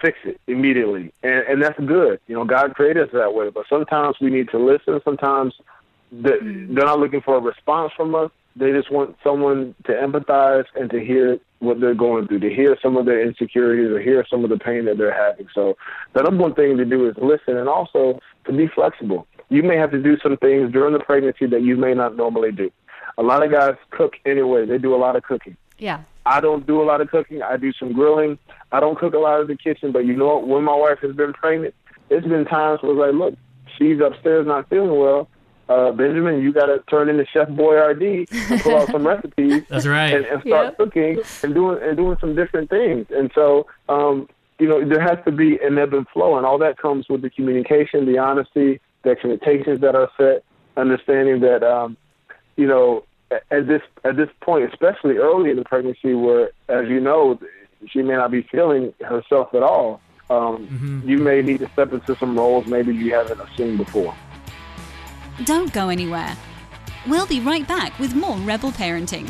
fix 0.00 0.18
it 0.24 0.40
immediately, 0.46 1.12
and 1.22 1.44
and 1.48 1.62
that's 1.62 1.78
good. 1.80 2.20
You 2.26 2.36
know, 2.36 2.44
God 2.44 2.74
created 2.74 3.04
us 3.04 3.10
that 3.12 3.34
way. 3.34 3.50
But 3.50 3.66
sometimes 3.68 4.16
we 4.20 4.30
need 4.30 4.48
to 4.50 4.58
listen. 4.58 5.00
Sometimes 5.04 5.54
the, 6.10 6.38
they're 6.70 6.86
not 6.86 6.98
looking 6.98 7.20
for 7.20 7.36
a 7.36 7.40
response 7.40 7.92
from 7.96 8.14
us. 8.14 8.30
They 8.56 8.72
just 8.72 8.90
want 8.90 9.16
someone 9.22 9.74
to 9.84 9.92
empathize 9.92 10.64
and 10.74 10.90
to 10.90 10.98
hear 10.98 11.38
what 11.60 11.80
they're 11.80 11.94
going 11.94 12.26
through, 12.26 12.40
to 12.40 12.52
hear 12.52 12.76
some 12.82 12.96
of 12.96 13.06
their 13.06 13.22
insecurities 13.22 13.90
or 13.90 14.00
hear 14.00 14.26
some 14.28 14.42
of 14.44 14.50
the 14.50 14.58
pain 14.58 14.86
that 14.86 14.98
they're 14.98 15.14
having. 15.14 15.46
So 15.54 15.76
the 16.14 16.22
number 16.22 16.42
one 16.42 16.54
thing 16.54 16.76
to 16.78 16.84
do 16.84 17.08
is 17.08 17.14
listen 17.20 17.56
and 17.56 17.68
also 17.68 18.18
to 18.46 18.52
be 18.52 18.66
flexible. 18.66 19.26
You 19.50 19.62
may 19.62 19.76
have 19.76 19.90
to 19.92 20.02
do 20.02 20.16
some 20.22 20.36
things 20.36 20.72
during 20.72 20.94
the 20.94 21.00
pregnancy 21.00 21.46
that 21.46 21.62
you 21.62 21.76
may 21.76 21.94
not 21.94 22.16
normally 22.16 22.50
do. 22.50 22.70
A 23.18 23.22
lot 23.22 23.44
of 23.44 23.50
guys 23.50 23.76
cook 23.90 24.14
anyway. 24.24 24.66
They 24.66 24.78
do 24.78 24.94
a 24.94 24.96
lot 24.98 25.16
of 25.16 25.22
cooking. 25.22 25.56
Yeah. 25.78 26.02
I 26.26 26.40
don't 26.40 26.66
do 26.66 26.82
a 26.82 26.84
lot 26.84 27.00
of 27.00 27.10
cooking. 27.10 27.42
I 27.42 27.56
do 27.56 27.72
some 27.72 27.92
grilling. 27.92 28.38
I 28.72 28.80
don't 28.80 28.98
cook 28.98 29.14
a 29.14 29.18
lot 29.18 29.40
in 29.40 29.46
the 29.46 29.56
kitchen, 29.56 29.92
but 29.92 30.00
you 30.06 30.14
know 30.16 30.26
what? 30.36 30.46
When 30.48 30.64
my 30.64 30.74
wife 30.76 30.98
has 31.00 31.14
been 31.16 31.32
pregnant, 31.32 31.74
it's 32.10 32.26
been 32.26 32.44
times 32.44 32.82
where 32.82 32.92
it's 32.92 33.00
like, 33.00 33.14
look, 33.14 33.34
she's 33.78 34.00
upstairs 34.00 34.46
not 34.46 34.68
feeling 34.68 34.98
well. 34.98 35.28
Uh, 35.68 35.92
Benjamin, 35.92 36.42
you 36.42 36.52
got 36.52 36.66
to 36.66 36.80
turn 36.90 37.08
into 37.08 37.24
Chef 37.32 37.48
Boyardee 37.48 38.26
and 38.50 38.60
pull 38.60 38.76
out 38.76 38.90
some 38.90 39.06
recipes 39.14 39.62
That's 39.68 39.86
right. 39.86 40.12
and, 40.14 40.24
and 40.26 40.42
start 40.42 40.66
Yep. 40.66 40.76
cooking 40.78 41.20
and 41.44 41.54
doing 41.54 41.78
and 41.82 41.96
doing 41.96 42.16
some 42.20 42.34
different 42.34 42.68
things. 42.70 43.06
And 43.10 43.30
so, 43.34 43.66
um, 43.88 44.28
you 44.58 44.68
know, 44.68 44.84
there 44.86 45.00
has 45.00 45.18
to 45.24 45.30
be 45.32 45.58
an 45.62 45.78
ebb 45.78 45.94
and 45.94 46.08
flow, 46.08 46.36
and 46.36 46.44
all 46.44 46.58
that 46.58 46.76
comes 46.76 47.08
with 47.08 47.22
the 47.22 47.30
communication, 47.30 48.04
the 48.04 48.18
honesty, 48.18 48.80
the 49.04 49.10
expectations 49.10 49.80
that 49.80 49.94
are 49.94 50.10
set, 50.18 50.42
understanding 50.76 51.40
that, 51.40 51.62
um, 51.62 51.96
you 52.60 52.66
know, 52.72 53.04
at- 53.30 53.44
at 53.50 53.66
this 53.66 53.82
at 54.04 54.14
this 54.20 54.28
point, 54.40 54.62
especially 54.72 55.16
early 55.16 55.48
in 55.50 55.56
the 55.56 55.64
pregnancy, 55.64 56.12
where, 56.14 56.50
as 56.68 56.84
you 56.88 57.00
know, 57.00 57.38
she 57.90 58.02
may 58.02 58.14
not 58.22 58.30
be 58.30 58.42
feeling 58.42 58.92
herself 59.12 59.54
at 59.54 59.62
all. 59.62 60.00
Um, 60.28 61.02
You 61.06 61.18
may 61.18 61.38
need 61.42 61.58
to 61.64 61.68
step 61.74 61.92
into 61.92 62.14
some 62.16 62.32
roles 62.38 62.66
maybe 62.66 62.94
you 62.94 63.12
haven't 63.14 63.40
seen 63.56 63.76
before. 63.76 64.14
Don't 65.44 65.72
go 65.72 65.88
anywhere. 65.88 66.36
We'll 67.08 67.26
be 67.26 67.40
right 67.40 67.66
back 67.66 67.98
with 67.98 68.14
more 68.14 68.36
Rebel 68.52 68.70
Parenting. 68.72 69.28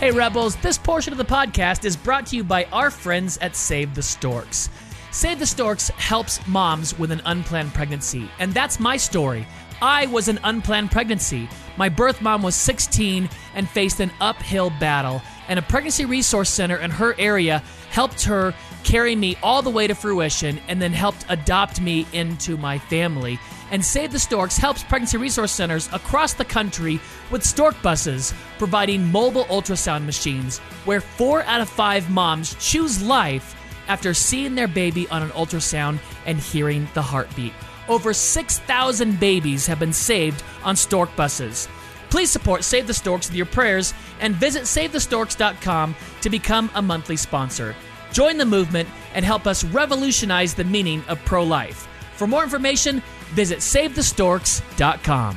Hey, 0.00 0.10
Rebels, 0.10 0.56
this 0.56 0.76
portion 0.78 1.12
of 1.12 1.18
the 1.18 1.24
podcast 1.24 1.84
is 1.84 1.96
brought 1.96 2.26
to 2.26 2.36
you 2.36 2.42
by 2.44 2.64
our 2.72 2.90
friends 2.90 3.38
at 3.38 3.54
Save 3.54 3.94
the 3.94 4.02
Storks. 4.02 4.68
Save 5.12 5.38
the 5.38 5.46
Storks 5.46 5.88
helps 5.90 6.44
moms 6.48 6.98
with 6.98 7.12
an 7.12 7.22
unplanned 7.26 7.72
pregnancy, 7.72 8.28
and 8.40 8.52
that's 8.52 8.80
my 8.80 8.96
story. 8.96 9.46
I 9.84 10.06
was 10.06 10.28
an 10.28 10.40
unplanned 10.44 10.90
pregnancy. 10.90 11.46
My 11.76 11.90
birth 11.90 12.22
mom 12.22 12.42
was 12.42 12.54
16 12.54 13.28
and 13.54 13.68
faced 13.68 14.00
an 14.00 14.10
uphill 14.18 14.70
battle, 14.70 15.20
and 15.46 15.58
a 15.58 15.62
pregnancy 15.62 16.06
resource 16.06 16.48
center 16.48 16.78
in 16.78 16.90
her 16.90 17.14
area 17.18 17.62
helped 17.90 18.22
her 18.22 18.54
carry 18.82 19.14
me 19.14 19.36
all 19.42 19.60
the 19.60 19.68
way 19.68 19.86
to 19.86 19.94
fruition 19.94 20.58
and 20.68 20.80
then 20.80 20.94
helped 20.94 21.26
adopt 21.28 21.82
me 21.82 22.06
into 22.14 22.56
my 22.56 22.78
family. 22.78 23.38
And 23.70 23.84
Save 23.84 24.12
the 24.12 24.18
Storks 24.18 24.56
helps 24.56 24.82
pregnancy 24.82 25.18
resource 25.18 25.52
centers 25.52 25.90
across 25.92 26.32
the 26.32 26.46
country 26.46 26.98
with 27.30 27.44
stork 27.44 27.80
buses, 27.82 28.32
providing 28.56 29.12
mobile 29.12 29.44
ultrasound 29.44 30.06
machines 30.06 30.60
where 30.86 31.02
four 31.02 31.42
out 31.42 31.60
of 31.60 31.68
five 31.68 32.08
moms 32.08 32.56
choose 32.58 33.02
life 33.02 33.54
after 33.86 34.14
seeing 34.14 34.54
their 34.54 34.66
baby 34.66 35.06
on 35.08 35.22
an 35.22 35.28
ultrasound 35.32 35.98
and 36.24 36.38
hearing 36.38 36.88
the 36.94 37.02
heartbeat. 37.02 37.52
Over 37.88 38.12
6,000 38.12 39.20
babies 39.20 39.66
have 39.66 39.78
been 39.78 39.92
saved 39.92 40.42
on 40.62 40.76
stork 40.76 41.14
buses. 41.16 41.68
Please 42.10 42.30
support 42.30 42.64
Save 42.64 42.86
the 42.86 42.94
Storks 42.94 43.28
with 43.28 43.36
your 43.36 43.46
prayers 43.46 43.92
and 44.20 44.34
visit 44.36 44.62
SaveTheStorks.com 44.62 45.96
to 46.20 46.30
become 46.30 46.70
a 46.74 46.82
monthly 46.82 47.16
sponsor. 47.16 47.74
Join 48.12 48.38
the 48.38 48.44
movement 48.44 48.88
and 49.14 49.24
help 49.24 49.46
us 49.46 49.64
revolutionize 49.64 50.54
the 50.54 50.64
meaning 50.64 51.02
of 51.08 51.18
pro 51.24 51.42
life. 51.42 51.88
For 52.14 52.26
more 52.26 52.44
information, 52.44 53.02
visit 53.32 53.58
SaveTheStorks.com. 53.58 55.36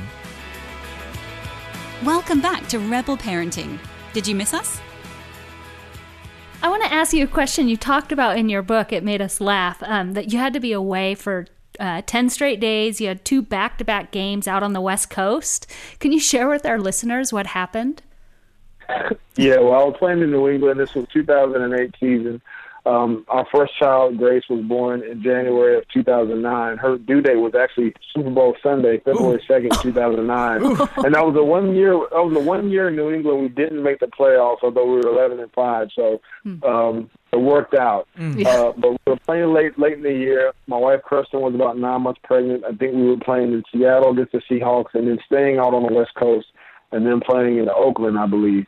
Welcome 2.06 2.42
back 2.42 2.68
to 2.68 2.78
Rebel 2.78 3.18
Parenting. 3.18 3.80
Did 4.14 4.28
you 4.28 4.36
miss 4.36 4.54
us? 4.54 4.80
I 6.62 6.70
want 6.70 6.84
to 6.84 6.94
ask 6.94 7.14
you 7.14 7.24
a 7.24 7.28
question 7.28 7.68
you 7.68 7.78
talked 7.78 8.12
about 8.12 8.38
in 8.38 8.50
your 8.50 8.62
book. 8.62 8.94
It 8.94 9.04
made 9.04 9.22
us 9.22 9.42
laugh 9.42 9.82
um, 9.82 10.14
that 10.14 10.32
you 10.32 10.38
had 10.38 10.54
to 10.54 10.60
be 10.60 10.74
away 10.74 11.16
for 11.16 11.48
uh, 11.80 12.02
10 12.06 12.30
straight 12.30 12.60
days. 12.60 13.00
You 13.02 13.08
had 13.08 13.26
two 13.26 13.42
back 13.42 13.78
to 13.78 13.86
back 13.86 14.12
games 14.12 14.48
out 14.48 14.64
on 14.64 14.74
the 14.74 14.82
West 14.82 15.10
Coast. 15.10 15.72
Can 16.00 16.12
you 16.12 16.20
share 16.20 16.50
with 16.50 16.66
our 16.66 16.80
listeners 16.80 17.32
what 17.32 17.48
happened? 17.48 18.02
Yeah, 19.40 19.60
well, 19.60 19.74
I 19.74 19.84
was 19.84 19.96
playing 20.00 20.24
in 20.24 20.32
New 20.32 20.50
England. 20.50 20.80
This 20.80 20.96
was 20.96 21.06
2008 21.14 21.94
season. 22.00 22.42
Um, 22.88 23.26
our 23.28 23.46
first 23.54 23.78
child, 23.78 24.18
Grace, 24.18 24.44
was 24.50 24.62
born 24.64 25.04
in 25.04 25.22
January 25.22 25.78
of 25.78 25.84
2009. 25.90 26.78
Her 26.78 26.98
due 26.98 27.22
date 27.22 27.36
was 27.36 27.54
actually 27.54 27.94
Super 28.16 28.30
Bowl 28.30 28.56
Sunday, 28.64 29.00
February 29.04 29.44
2nd, 29.50 29.82
2009. 29.82 30.64
and 31.06 31.14
that 31.14 31.26
was 31.26 31.34
the 31.36 31.44
one 31.44 31.76
year. 31.76 31.92
That 32.12 32.24
was 32.24 32.34
the 32.34 32.40
one 32.40 32.70
year 32.70 32.88
in 32.88 32.96
New 32.96 33.12
England 33.12 33.42
we 33.42 33.50
didn't 33.50 33.84
make 33.84 34.00
the 34.00 34.08
playoffs, 34.08 34.60
although 34.64 34.86
we 34.86 34.98
were 35.00 35.10
11 35.10 35.40
and 35.40 35.52
five. 35.52 35.90
So 35.96 36.22
um, 36.64 37.10
it 37.34 37.38
worked 37.42 37.74
out. 37.74 38.08
Uh, 38.48 38.72
but 38.78 38.92
we 38.92 38.98
were 39.06 39.18
playing 39.26 39.54
late, 39.54 39.78
late 39.78 39.94
in 39.94 40.04
the 40.04 40.14
year. 40.14 40.54
My 40.68 40.78
wife 40.78 41.02
Kirsten 41.06 41.42
was 41.42 41.54
about 41.56 41.78
nine 41.78 42.04
months 42.04 42.22
pregnant. 42.24 42.64
I 42.64 42.70
think 42.74 42.94
we 42.96 43.04
were 43.10 43.18
playing 43.18 43.52
in 43.52 43.64
Seattle 43.74 44.12
against 44.12 44.32
the 44.32 44.42
Seahawks, 44.50 44.94
and 44.94 45.08
then 45.08 45.20
staying 45.26 45.58
out 45.58 45.74
on 45.74 45.84
the 45.86 45.94
West 45.94 46.12
Coast, 46.16 46.48
and 46.94 47.06
then 47.06 47.20
playing 47.20 47.58
in 47.58 47.68
Oakland, 47.70 48.18
I 48.18 48.28
believe. 48.28 48.66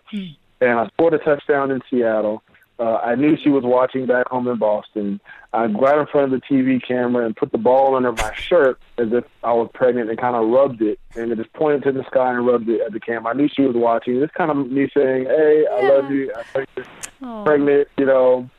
And 0.61 0.71
I 0.77 0.87
scored 0.89 1.13
a 1.13 1.19
touchdown 1.19 1.71
in 1.71 1.79
Seattle. 1.89 2.43
Uh, 2.79 2.95
I 2.95 3.15
knew 3.15 3.35
she 3.43 3.49
was 3.49 3.63
watching 3.65 4.05
back 4.05 4.29
home 4.29 4.47
in 4.47 4.57
Boston. 4.57 5.19
I 5.51 5.67
got 5.67 5.99
in 5.99 6.07
front 6.07 6.33
of 6.33 6.39
the 6.39 6.47
TV 6.47 6.81
camera 6.85 7.25
and 7.25 7.35
put 7.35 7.51
the 7.51 7.57
ball 7.57 7.95
under 7.95 8.13
my 8.13 8.33
shirt 8.35 8.79
as 8.97 9.07
if 9.11 9.25
I 9.43 9.51
was 9.51 9.69
pregnant 9.73 10.09
and 10.09 10.17
kind 10.17 10.35
of 10.35 10.47
rubbed 10.47 10.81
it 10.81 10.97
and 11.15 11.31
it 11.31 11.37
just 11.37 11.51
pointed 11.53 11.83
to 11.83 11.91
the 11.91 12.05
sky 12.05 12.33
and 12.33 12.47
rubbed 12.47 12.69
it 12.69 12.79
at 12.81 12.93
the 12.93 12.99
camera. 12.99 13.33
I 13.33 13.35
knew 13.35 13.49
she 13.53 13.63
was 13.63 13.75
watching. 13.75 14.21
It's 14.21 14.33
kind 14.33 14.49
of 14.49 14.57
me 14.71 14.89
saying, 14.95 15.25
"Hey, 15.25 15.65
I 15.69 15.89
love 15.89 16.09
you. 16.09 16.31
I'm 16.55 16.65
you're 16.77 17.45
pregnant," 17.45 17.87
you 17.97 18.05
know, 18.05 18.49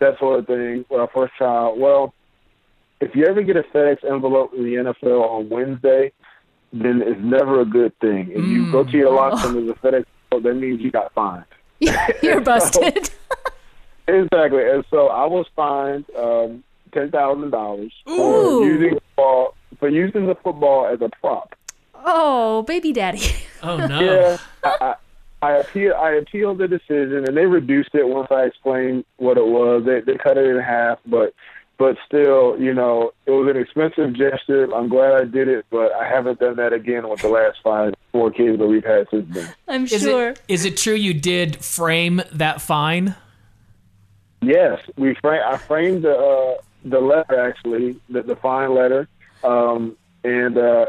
that 0.00 0.18
sort 0.18 0.40
of 0.40 0.46
thing. 0.46 0.84
With 0.90 1.00
our 1.00 1.10
first 1.14 1.32
child. 1.38 1.80
Well, 1.80 2.12
if 3.00 3.14
you 3.14 3.24
ever 3.24 3.42
get 3.42 3.56
a 3.56 3.62
FedEx 3.62 4.04
envelope 4.04 4.52
in 4.54 4.64
the 4.64 4.74
NFL 4.74 5.22
on 5.22 5.48
Wednesday, 5.48 6.12
then 6.72 7.02
it's 7.02 7.20
never 7.20 7.60
a 7.60 7.64
good 7.64 7.98
thing. 8.00 8.30
If 8.30 8.44
you 8.44 8.70
go 8.70 8.84
to 8.84 8.90
your 8.90 9.12
locker 9.12 9.48
and 9.48 9.56
there's 9.56 9.70
a 9.70 9.80
FedEx 9.80 10.04
envelope, 10.30 10.42
that 10.44 10.54
means 10.54 10.80
you 10.80 10.90
got 10.90 11.12
fined. 11.14 11.44
You're 12.22 12.40
busted. 12.52 13.10
Exactly, 14.08 14.68
and 14.68 14.84
so 14.90 15.08
I 15.08 15.26
was 15.26 15.46
fined 15.54 16.04
um, 16.18 16.64
ten 16.92 17.10
thousand 17.10 17.50
dollars 17.50 17.92
for 18.04 18.64
using 18.64 18.94
football 18.94 19.54
for 19.78 19.88
using 19.88 20.26
the 20.26 20.34
football 20.36 20.86
as 20.86 21.00
a 21.00 21.08
prop. 21.20 21.54
oh, 21.94 22.62
baby 22.62 22.92
daddy. 22.92 23.20
Oh 23.64 23.76
no. 23.76 24.00
Yeah, 24.00 24.38
I, 24.64 24.76
I, 24.80 24.94
I 25.42 25.52
appeal 25.58 25.94
I 25.94 26.14
appealed 26.14 26.58
the 26.58 26.66
decision, 26.66 27.24
and 27.28 27.36
they 27.36 27.46
reduced 27.46 27.94
it 27.94 28.08
once 28.08 28.26
I 28.32 28.42
explained 28.42 29.04
what 29.18 29.36
it 29.38 29.46
was. 29.46 29.84
They 29.86 30.00
they 30.00 30.18
cut 30.18 30.36
it 30.36 30.46
in 30.46 30.60
half, 30.60 30.98
but 31.06 31.32
but 31.78 31.96
still, 32.06 32.56
you 32.60 32.74
know, 32.74 33.12
it 33.26 33.30
was 33.30 33.48
an 33.48 33.56
expensive 33.56 34.14
gesture. 34.14 34.72
I'm 34.74 34.88
glad 34.88 35.14
I 35.14 35.24
did 35.24 35.46
it, 35.46 35.64
but 35.70 35.92
I 35.92 36.08
haven't 36.08 36.40
done 36.40 36.56
that 36.56 36.72
again 36.72 37.08
with 37.08 37.20
the 37.22 37.28
last 37.28 37.58
five 37.62 37.94
four 38.10 38.32
kids 38.32 38.58
that 38.58 38.66
we've 38.66 38.84
had 38.84 39.06
since 39.12 39.32
then. 39.32 39.52
I'm 39.68 39.84
Is 39.84 40.02
sure. 40.02 40.30
it 40.30 40.42
is 40.48 40.64
it 40.64 40.76
true 40.76 40.94
you 40.94 41.14
did 41.14 41.64
frame 41.64 42.22
that 42.32 42.60
fine? 42.60 43.14
Yes, 44.42 44.80
we 44.96 45.14
fra- 45.20 45.48
I 45.52 45.56
framed 45.56 46.02
the 46.02 46.16
uh, 46.16 46.60
the 46.84 46.98
letter 46.98 47.40
actually, 47.40 48.00
the, 48.08 48.22
the 48.22 48.36
fine 48.36 48.74
letter, 48.74 49.08
um, 49.44 49.96
and 50.24 50.58
uh, 50.58 50.86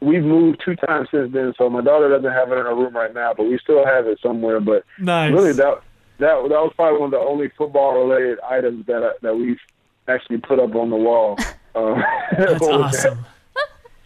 we've 0.00 0.22
moved 0.22 0.62
two 0.64 0.76
times 0.76 1.08
since 1.10 1.32
then. 1.32 1.52
So 1.58 1.68
my 1.68 1.80
daughter 1.80 2.08
doesn't 2.08 2.30
have 2.30 2.50
it 2.52 2.58
in 2.58 2.64
her 2.64 2.74
room 2.74 2.94
right 2.94 3.12
now, 3.12 3.34
but 3.34 3.44
we 3.44 3.58
still 3.58 3.84
have 3.84 4.06
it 4.06 4.18
somewhere. 4.22 4.60
But 4.60 4.84
Nice. 4.98 5.32
really, 5.32 5.52
that 5.52 5.82
that 6.18 6.34
that 6.42 6.48
was 6.48 6.72
probably 6.76 7.00
one 7.00 7.06
of 7.06 7.20
the 7.20 7.26
only 7.26 7.48
football 7.58 8.06
related 8.06 8.38
items 8.40 8.86
that 8.86 9.02
I, 9.02 9.10
that 9.22 9.36
we've 9.36 9.60
actually 10.08 10.38
put 10.38 10.60
up 10.60 10.74
on 10.74 10.90
the 10.90 10.96
wall. 10.96 11.38
Um, 11.74 12.04
That's 12.36 12.62
awesome. 12.66 13.24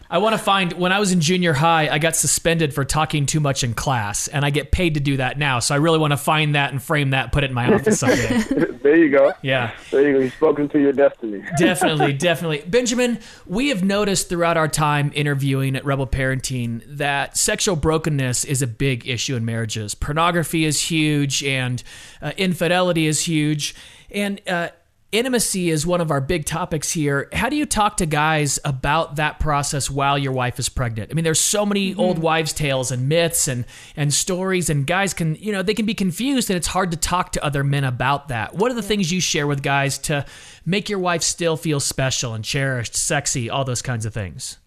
I 0.09 0.19
want 0.19 0.33
to 0.33 0.37
find 0.37 0.71
when 0.73 0.93
I 0.93 0.99
was 0.99 1.11
in 1.11 1.19
junior 1.19 1.51
high, 1.51 1.89
I 1.89 1.99
got 1.99 2.15
suspended 2.15 2.73
for 2.73 2.85
talking 2.85 3.25
too 3.25 3.41
much 3.41 3.63
in 3.63 3.73
class, 3.73 4.29
and 4.29 4.45
I 4.45 4.51
get 4.51 4.71
paid 4.71 4.93
to 4.93 5.01
do 5.01 5.17
that 5.17 5.37
now. 5.37 5.59
So 5.59 5.75
I 5.75 5.79
really 5.79 5.99
want 5.99 6.11
to 6.11 6.17
find 6.17 6.55
that 6.55 6.71
and 6.71 6.81
frame 6.81 7.09
that, 7.09 7.33
put 7.33 7.43
it 7.43 7.49
in 7.49 7.53
my 7.53 7.73
office 7.73 7.99
someday. 7.99 8.41
there 8.87 8.95
you 8.95 9.09
go. 9.09 9.33
Yeah. 9.41 9.71
There 9.91 10.07
you 10.07 10.13
go. 10.13 10.19
You've 10.19 10.33
spoken 10.33 10.69
to 10.69 10.79
your 10.79 10.93
destiny. 10.93 11.43
definitely, 11.57 12.13
definitely. 12.13 12.63
Benjamin, 12.65 13.19
we 13.45 13.67
have 13.67 13.83
noticed 13.83 14.29
throughout 14.29 14.55
our 14.55 14.69
time 14.69 15.11
interviewing 15.13 15.75
at 15.75 15.83
Rebel 15.83 16.07
Parenting 16.07 16.81
that 16.87 17.35
sexual 17.35 17.75
brokenness 17.75 18.45
is 18.45 18.61
a 18.61 18.67
big 18.67 19.05
issue 19.05 19.35
in 19.35 19.43
marriages. 19.43 19.93
Pornography 19.93 20.63
is 20.63 20.83
huge, 20.83 21.43
and 21.43 21.83
uh, 22.21 22.31
infidelity 22.37 23.07
is 23.07 23.25
huge, 23.25 23.75
and 24.09 24.39
uh, 24.47 24.69
intimacy 25.11 25.69
is 25.69 25.85
one 25.85 26.01
of 26.01 26.11
our 26.11 26.19
big 26.19 26.45
topics 26.45 26.91
here. 26.91 27.29
How 27.33 27.49
do 27.49 27.55
you 27.55 27.65
talk 27.65 27.97
to 27.97 28.05
guys 28.05 28.59
about 28.65 29.15
that 29.15 29.39
process 29.39 29.89
while 29.89 30.17
your 30.17 30.31
wife 30.31 30.59
is 30.59 30.69
pregnant? 30.69 31.11
I 31.11 31.13
mean, 31.13 31.23
there's 31.23 31.39
so 31.39 31.65
many 31.65 31.95
old 31.95 32.19
wives' 32.19 32.53
tales 32.53 32.91
and 32.91 33.07
myths 33.07 33.47
and 33.47 33.65
and 33.95 34.13
stories, 34.13 34.69
and 34.69 34.85
guys 34.85 35.13
can 35.13 35.35
you 35.35 35.51
know 35.51 35.63
they 35.63 35.73
can 35.73 35.85
be 35.85 35.93
confused, 35.93 36.49
and 36.49 36.57
it's 36.57 36.67
hard 36.67 36.91
to 36.91 36.97
talk 36.97 37.31
to 37.33 37.43
other 37.43 37.63
men 37.63 37.83
about 37.83 38.27
that. 38.27 38.55
What 38.55 38.71
are 38.71 38.75
the 38.75 38.81
things 38.81 39.11
you 39.11 39.21
share 39.21 39.47
with 39.47 39.63
guys 39.63 39.97
to 39.99 40.25
make 40.65 40.89
your 40.89 40.99
wife 40.99 41.23
still 41.23 41.57
feel 41.57 41.79
special 41.79 42.33
and 42.33 42.43
cherished, 42.43 42.95
sexy, 42.95 43.49
all 43.49 43.63
those 43.63 43.81
kinds 43.81 44.05
of 44.05 44.13
things? 44.13 44.57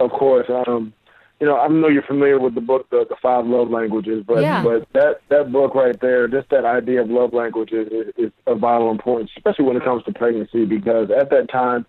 Of 0.00 0.10
course. 0.10 0.48
Um, 0.48 0.92
you 1.40 1.46
know, 1.46 1.56
I 1.56 1.68
know 1.68 1.88
you're 1.88 2.02
familiar 2.02 2.38
with 2.40 2.54
the 2.54 2.60
book, 2.60 2.90
the, 2.90 3.06
the 3.08 3.16
Five 3.22 3.46
Love 3.46 3.70
Languages, 3.70 4.24
but 4.26 4.42
Yeah. 4.42 4.62
but 4.62 4.88
that 4.92 5.20
that 5.28 5.52
book 5.52 5.74
right 5.74 5.98
there, 6.00 6.26
just 6.26 6.50
that 6.50 6.64
idea 6.64 7.00
of 7.02 7.10
love 7.10 7.32
languages 7.32 7.88
is, 7.92 8.12
is 8.16 8.32
of 8.46 8.58
vital 8.58 8.90
importance, 8.90 9.30
especially 9.36 9.64
when 9.64 9.76
it 9.76 9.84
comes 9.84 10.02
to 10.04 10.12
pregnancy, 10.12 10.64
because 10.64 11.10
at 11.10 11.30
that 11.30 11.48
time, 11.50 11.86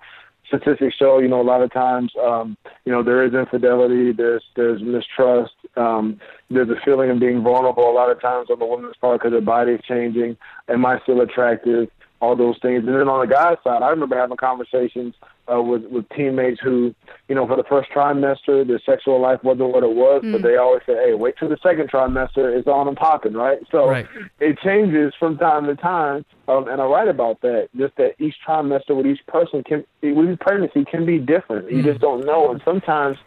statistics 0.48 0.96
show, 0.96 1.20
you 1.20 1.28
know, 1.28 1.42
a 1.42 1.44
lot 1.44 1.62
of 1.62 1.72
times, 1.72 2.12
um, 2.24 2.58
you 2.86 2.92
know, 2.92 3.02
there 3.04 3.24
is 3.26 3.34
infidelity, 3.34 4.12
there's 4.12 4.44
there's 4.56 4.82
mistrust, 4.82 5.54
um, 5.78 6.20
there's 6.50 6.70
a 6.70 6.80
feeling 6.86 7.10
of 7.10 7.20
being 7.20 7.42
vulnerable 7.42 7.90
a 7.90 7.94
lot 7.94 8.12
of 8.12 8.22
times 8.22 8.50
on 8.52 8.60
the 8.60 8.66
woman's 8.66 8.98
part 8.98 9.20
because 9.20 9.34
her 9.34 9.42
body 9.42 9.74
is 9.74 9.82
changing. 9.88 10.38
Am 10.68 10.86
I 10.86 11.00
still 11.02 11.22
attractive? 11.22 11.90
All 12.22 12.36
those 12.36 12.58
things, 12.62 12.84
and 12.86 12.90
then 12.90 13.08
on 13.08 13.26
the 13.26 13.34
guy's 13.34 13.56
side, 13.64 13.82
I 13.82 13.90
remember 13.90 14.18
having 14.18 14.36
conversations 14.36 15.16
uh, 15.50 15.62
with 15.62 15.84
with 15.86 16.06
teammates 16.10 16.60
who, 16.60 16.94
you 17.30 17.36
know, 17.36 17.48
for 17.48 17.56
the 17.56 17.64
first 17.64 17.90
trimester, 17.92 18.68
their 18.68 18.82
sexual 18.86 19.22
life 19.22 19.42
wasn't 19.42 19.72
what 19.72 19.84
it 19.84 19.96
was, 19.96 20.22
but 20.30 20.42
they 20.42 20.58
always 20.58 20.82
say, 20.86 20.96
"Hey, 20.96 21.14
wait 21.14 21.36
till 21.40 21.48
the 21.48 21.58
second 21.64 21.90
trimester, 21.90 22.58
it's 22.58 22.68
on 22.68 22.90
and 22.90 22.98
popping," 22.98 23.34
right? 23.34 23.60
So 23.72 23.92
Right. 23.92 24.06
it 24.42 24.60
changes 24.60 25.14
from 25.18 25.38
time 25.38 25.66
to 25.68 25.78
time, 25.78 26.26
um, 26.50 26.68
and 26.68 26.82
I 26.82 26.86
write 26.86 27.08
about 27.08 27.40
that. 27.40 27.70
Just 27.78 27.96
that 27.96 28.16
each 28.20 28.36
trimester 28.46 28.98
with 28.98 29.06
each 29.06 29.26
person 29.28 29.64
can, 29.64 29.86
with 30.02 30.30
each 30.30 30.40
pregnancy, 30.42 30.84
can 30.84 31.06
be 31.06 31.20
different. 31.20 31.72
You 31.72 31.84
just 31.84 32.02
don't 32.02 32.26
know, 32.26 32.52
and 32.52 32.62
sometimes 32.66 33.18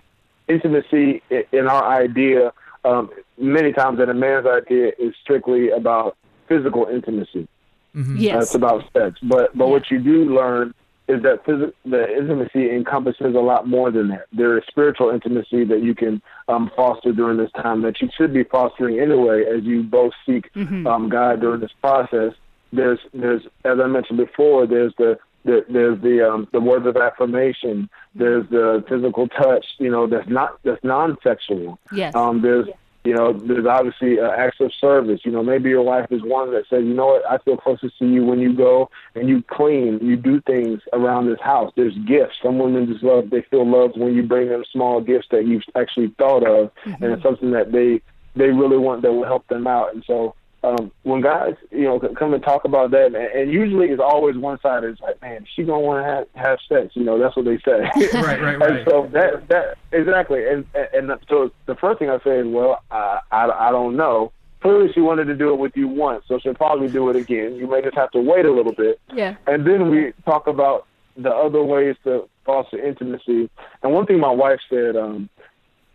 intimacy 0.48 1.22
in 1.30 1.66
our 1.66 1.84
idea, 1.84 2.52
um, 2.84 3.08
many 3.38 3.72
times 3.72 4.00
in 4.00 4.10
a 4.10 4.14
man's 4.14 4.46
idea, 4.46 4.92
is 4.98 5.14
strictly 5.22 5.70
about 5.70 6.14
physical 6.46 6.86
intimacy. 6.92 7.48
Mm-hmm. 7.94 8.16
Yes. 8.16 8.44
it's 8.44 8.54
about 8.54 8.84
sex. 8.92 9.18
But 9.22 9.56
but 9.56 9.68
what 9.68 9.90
you 9.90 9.98
do 9.98 10.34
learn 10.34 10.74
is 11.08 11.22
that 11.22 11.44
phys- 11.44 11.72
the 11.84 12.16
intimacy 12.16 12.70
encompasses 12.70 13.34
a 13.34 13.40
lot 13.40 13.68
more 13.68 13.90
than 13.90 14.08
that. 14.08 14.26
There 14.32 14.56
is 14.56 14.64
spiritual 14.68 15.10
intimacy 15.10 15.64
that 15.64 15.82
you 15.82 15.94
can 15.94 16.22
um, 16.48 16.70
foster 16.76 17.12
during 17.12 17.36
this 17.36 17.50
time 17.52 17.82
that 17.82 18.00
you 18.00 18.08
should 18.16 18.32
be 18.32 18.44
fostering 18.44 19.00
anyway, 19.00 19.44
as 19.44 19.64
you 19.64 19.82
both 19.82 20.12
seek 20.24 20.48
um, 20.86 21.08
God 21.08 21.40
during 21.40 21.60
this 21.60 21.72
process. 21.80 22.34
There's 22.72 23.00
there's 23.12 23.42
as 23.64 23.78
I 23.80 23.86
mentioned 23.86 24.18
before, 24.18 24.66
there's 24.66 24.94
the 24.96 25.18
the, 25.44 25.64
there's 25.68 26.00
the 26.00 26.26
um, 26.26 26.48
the 26.52 26.60
words 26.60 26.86
of 26.86 26.96
affirmation. 26.96 27.90
There's 28.14 28.48
the 28.50 28.84
physical 28.88 29.28
touch. 29.28 29.66
You 29.78 29.90
know, 29.90 30.06
that's 30.06 30.28
not 30.28 30.58
that's 30.62 30.82
non-sexual. 30.84 31.78
Yes. 31.92 32.14
Um, 32.14 32.40
there's 32.40 32.68
you 33.04 33.14
know, 33.14 33.32
there's 33.32 33.66
obviously 33.66 34.20
uh, 34.20 34.30
acts 34.30 34.60
of 34.60 34.72
service. 34.72 35.20
You 35.24 35.32
know, 35.32 35.42
maybe 35.42 35.70
your 35.70 35.82
wife 35.82 36.06
is 36.10 36.22
one 36.22 36.52
that 36.52 36.68
says, 36.68 36.84
you 36.84 36.94
know 36.94 37.06
what, 37.06 37.28
I 37.28 37.38
feel 37.38 37.56
closest 37.56 37.98
to 37.98 38.06
you 38.06 38.24
when 38.24 38.38
you 38.38 38.54
go 38.54 38.90
and 39.14 39.28
you 39.28 39.42
clean, 39.42 39.98
you 40.00 40.16
do 40.16 40.40
things 40.42 40.80
around 40.92 41.26
this 41.26 41.40
house. 41.40 41.72
There's 41.76 41.96
gifts. 42.06 42.36
Some 42.42 42.58
women 42.58 42.86
just 42.86 43.02
love, 43.02 43.30
they 43.30 43.42
feel 43.42 43.68
loved 43.68 43.98
when 43.98 44.14
you 44.14 44.22
bring 44.22 44.48
them 44.48 44.64
small 44.70 45.00
gifts 45.00 45.26
that 45.32 45.46
you've 45.46 45.64
actually 45.74 46.14
thought 46.18 46.46
of, 46.46 46.70
and 46.84 47.04
it's 47.04 47.22
something 47.22 47.50
that 47.52 47.72
they 47.72 48.00
they 48.34 48.48
really 48.48 48.78
want 48.78 49.02
that 49.02 49.12
will 49.12 49.26
help 49.26 49.46
them 49.48 49.66
out. 49.66 49.92
And 49.92 50.02
so 50.06 50.34
um, 50.64 50.92
when 51.02 51.20
guys, 51.20 51.54
you 51.70 51.82
know, 51.82 51.98
come 51.98 52.34
and 52.34 52.42
talk 52.42 52.64
about 52.64 52.92
that, 52.92 53.06
and, 53.06 53.16
and 53.16 53.52
usually 53.52 53.88
it's 53.88 54.00
always 54.00 54.36
one 54.36 54.60
side 54.60 54.84
is 54.84 54.98
like, 55.00 55.20
man, 55.20 55.44
she 55.54 55.64
gonna 55.64 55.80
want 55.80 56.04
to 56.04 56.08
have 56.08 56.26
have 56.34 56.58
sex. 56.68 56.94
You 56.94 57.04
know, 57.04 57.18
that's 57.18 57.36
what 57.36 57.44
they 57.44 57.58
say. 57.58 57.90
Right, 58.22 58.40
right, 58.40 58.54
And 58.54 58.60
right. 58.60 58.84
so 58.88 59.08
that 59.12 59.48
that 59.48 59.78
exactly, 59.90 60.46
and 60.46 60.64
and 60.94 61.10
so 61.28 61.50
the 61.66 61.74
first 61.74 61.98
thing 61.98 62.10
I 62.10 62.18
say 62.22 62.38
is, 62.38 62.46
well, 62.46 62.82
I 62.90 63.18
I, 63.32 63.68
I 63.68 63.70
don't 63.72 63.96
know. 63.96 64.32
Clearly, 64.60 64.92
she 64.92 65.00
wanted 65.00 65.24
to 65.24 65.34
do 65.34 65.52
it 65.52 65.58
with 65.58 65.76
you 65.76 65.88
once, 65.88 66.24
so 66.28 66.38
she'll 66.38 66.54
probably 66.54 66.88
do 66.88 67.10
it 67.10 67.16
again. 67.16 67.56
You 67.56 67.66
may 67.66 67.82
just 67.82 67.96
have 67.96 68.12
to 68.12 68.20
wait 68.20 68.44
a 68.44 68.52
little 68.52 68.72
bit. 68.72 69.00
Yeah. 69.12 69.34
And 69.48 69.66
then 69.66 69.90
we 69.90 70.12
talk 70.24 70.46
about 70.46 70.86
the 71.16 71.30
other 71.30 71.62
ways 71.64 71.96
to 72.04 72.28
foster 72.46 72.78
intimacy. 72.78 73.50
And 73.82 73.92
one 73.92 74.06
thing 74.06 74.20
my 74.20 74.30
wife 74.30 74.60
said, 74.70 74.94
um, 74.94 75.28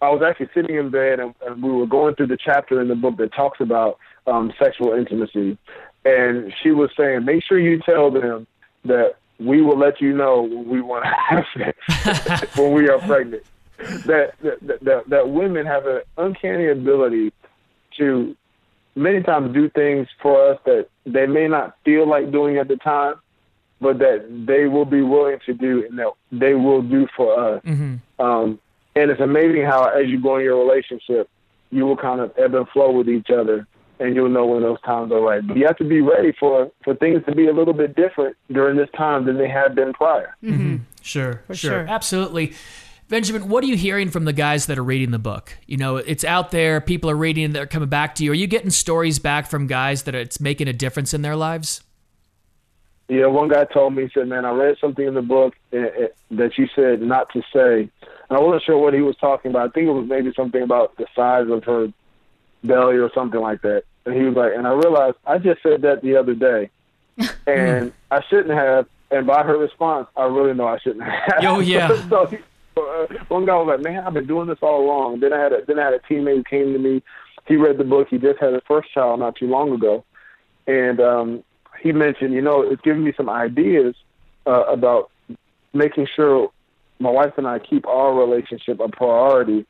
I 0.02 0.10
was 0.10 0.22
actually 0.22 0.50
sitting 0.54 0.76
in 0.76 0.90
bed 0.90 1.20
and, 1.20 1.34
and 1.46 1.64
we 1.64 1.72
were 1.72 1.88
going 1.88 2.16
through 2.16 2.28
the 2.28 2.38
chapter 2.38 2.82
in 2.82 2.88
the 2.88 2.96
book 2.96 3.18
that 3.18 3.34
talks 3.34 3.60
about 3.60 3.98
um, 4.28 4.54
sexual 4.60 4.94
intimacy. 4.94 5.58
And 6.06 6.54
she 6.62 6.72
was 6.72 6.90
saying, 6.96 7.26
make 7.26 7.44
sure 7.44 7.60
you 7.60 7.80
tell 7.80 8.12
them 8.12 8.48
that 8.86 9.16
we 9.40 9.62
will 9.62 9.78
let 9.78 10.02
you 10.02 10.14
know 10.16 10.42
when 10.42 10.68
we 10.68 10.82
want 10.82 11.06
to 11.06 11.12
have 11.12 11.46
sex 11.56 12.56
when 12.58 12.74
we 12.74 12.90
are 12.90 13.00
pregnant. 13.00 13.44
That 14.06 14.34
that, 14.42 14.80
that 14.82 15.10
that 15.10 15.30
women 15.30 15.66
have 15.66 15.86
an 15.86 16.02
uncanny 16.18 16.68
ability 16.68 17.32
to 17.98 18.36
many 18.96 19.22
times 19.22 19.54
do 19.54 19.70
things 19.70 20.08
for 20.22 20.52
us 20.52 20.60
that 20.66 20.88
they 21.06 21.28
may 21.28 21.48
not 21.48 21.78
feel 21.86 22.08
like 22.08 22.32
doing 22.32 22.58
at 22.58 22.68
the 22.68 22.78
time, 22.78 23.16
but 23.80 24.00
that 24.00 24.46
they 24.48 24.66
will 24.66 24.86
be 24.86 25.02
willing 25.02 25.38
to 25.46 25.54
do 25.54 25.86
and 25.88 26.00
that 26.00 26.12
they 26.32 26.56
will 26.56 26.82
do 26.82 27.08
for 27.16 27.40
us. 27.40 27.64
Mm-hmm. 27.64 27.96
Um, 28.20 28.60
and 28.96 29.12
it's 29.12 29.22
amazing 29.22 29.64
how 29.64 29.86
as 29.86 30.08
you 30.08 30.20
go 30.20 30.38
in 30.38 30.44
your 30.44 30.58
relationship, 30.58 31.30
you 31.70 31.86
will 31.86 31.98
kind 31.98 32.20
of 32.20 32.34
ebb 32.38 32.56
and 32.56 32.68
flow 32.70 32.92
with 32.92 33.08
each 33.08 33.30
other 33.30 33.68
and 34.00 34.16
you'll 34.16 34.30
know 34.30 34.46
when 34.46 34.62
those 34.62 34.82
times 34.82 35.12
are 35.12 35.20
right. 35.22 35.46
But 35.46 35.58
you 35.58 35.66
have 35.66 35.78
to 35.78 35.84
be 35.84 36.02
ready 36.02 36.34
for, 36.40 36.72
for 36.84 36.96
things 36.96 37.24
to 37.26 37.36
be 37.36 37.48
a 37.48 37.54
little 37.54 37.74
bit 37.74 37.96
different 37.96 38.36
during 38.52 38.78
this 38.78 38.90
time 38.96 39.26
than 39.26 39.38
they 39.38 39.50
have 39.50 39.76
been 39.76 39.94
prior. 39.94 40.36
Mm-hmm. 40.44 40.78
Sure, 41.02 41.42
For 41.48 41.56
sure, 41.56 41.72
sure. 41.72 41.86
absolutely. 41.88 42.54
Benjamin, 43.10 43.48
what 43.48 43.64
are 43.64 43.68
you 43.68 43.78
hearing 43.78 44.10
from 44.10 44.26
the 44.26 44.34
guys 44.34 44.66
that 44.66 44.78
are 44.78 44.84
reading 44.84 45.12
the 45.12 45.20
book? 45.20 45.58
You 45.66 45.78
know, 45.78 45.96
it's 45.96 46.26
out 46.26 46.52
there. 46.52 46.82
People 46.82 47.10
are 47.10 47.16
reading. 47.16 47.46
it, 47.46 47.54
They're 47.54 47.66
coming 47.66 47.88
back 47.88 48.16
to 48.16 48.24
you. 48.26 48.32
Are 48.32 48.36
you 48.36 48.48
getting 48.48 48.70
stories 48.70 49.18
back 49.18 49.48
from 49.48 49.66
guys 49.68 50.04
that 50.04 50.14
it's 50.16 50.42
making 50.42 50.68
a 50.68 50.74
difference 50.74 51.14
in 51.14 51.22
their 51.22 51.36
lives? 51.38 51.82
Yeah, 53.08 53.28
one 53.28 53.48
guy 53.48 53.64
told 53.64 53.96
me, 53.96 54.04
he 54.04 54.10
said, 54.14 54.28
man, 54.28 54.44
I 54.44 54.52
read 54.52 54.76
something 54.82 55.08
in 55.08 55.14
the 55.14 55.22
book 55.22 55.54
eh, 55.72 55.78
eh, 55.78 56.08
that 56.32 56.58
you 56.58 56.68
said 56.76 57.02
not 57.02 57.32
to 57.32 57.42
say. 57.54 57.90
And 58.30 58.38
I 58.38 58.42
wasn't 58.42 58.64
sure 58.64 58.78
what 58.78 58.94
he 58.94 59.00
was 59.00 59.16
talking 59.16 59.52
about. 59.52 59.70
I 59.70 59.72
think 59.72 59.88
it 59.88 59.92
was 59.94 60.10
maybe 60.10 60.34
something 60.36 60.62
about 60.62 60.98
the 60.98 61.06
size 61.16 61.46
of 61.50 61.64
her 61.64 61.88
belly 62.64 62.98
or 62.98 63.12
something 63.14 63.40
like 63.40 63.62
that. 63.62 63.84
And 64.06 64.16
he 64.16 64.24
was 64.24 64.36
like, 64.36 64.54
and 64.56 64.68
I 64.68 64.72
realized 64.72 65.18
I 65.26 65.38
just 65.38 65.62
said 65.64 65.82
that 65.82 66.02
the 66.02 66.16
other 66.16 66.34
day. 66.34 66.70
and 67.48 67.92
I 68.12 68.22
shouldn't 68.30 68.54
have. 68.54 68.88
And 69.10 69.26
by 69.26 69.44
her 69.44 69.58
response, 69.58 70.08
I 70.16 70.26
really 70.26 70.54
know 70.54 70.68
I 70.68 70.80
shouldn't 70.80 71.04
have. 71.04 71.44
Oh, 71.44 71.60
yeah. 71.62 71.88
so 72.10 72.26
he, 72.26 72.38
uh, 72.76 73.08
one 73.30 73.46
guy 73.46 73.56
was 73.56 73.68
like, 73.68 73.82
man, 73.82 74.06
I've 74.06 74.14
been 74.14 74.28
doing 74.28 74.48
this 74.48 74.60
all 74.62 74.84
along. 74.86 75.22
Then 75.22 75.34
I 75.34 75.40
had 75.40 75.54
a, 75.54 75.66
then 75.66 75.80
I 75.80 75.86
had 75.86 75.94
a 75.94 76.00
teammate 76.00 76.36
who 76.36 76.44
came 76.44 76.74
to 76.74 76.80
me. 76.80 77.02
He 77.48 77.56
read 77.56 77.78
the 77.78 77.84
book. 77.84 78.08
He 78.10 78.18
just 78.18 78.40
had 78.40 78.54
his 78.54 78.62
first 78.68 78.94
child 78.94 79.20
not 79.20 79.36
too 79.36 79.48
long 79.48 79.72
ago. 79.72 80.04
And 80.68 81.00
um, 81.00 81.44
he 81.82 81.92
mentioned, 81.94 82.34
you 82.34 82.42
know, 82.42 82.62
it's 82.62 82.82
giving 82.82 83.04
me 83.04 83.14
some 83.16 83.30
ideas 83.30 83.96
uh, 84.46 84.64
about 84.64 85.10
making 85.74 86.08
sure 86.14 86.52
my 87.00 87.10
wife 87.10 87.34
and 87.38 87.48
I 87.48 87.60
keep 87.60 87.88
our 87.88 88.14
relationship 88.14 88.80
a 88.80 88.90
priority 88.90 89.66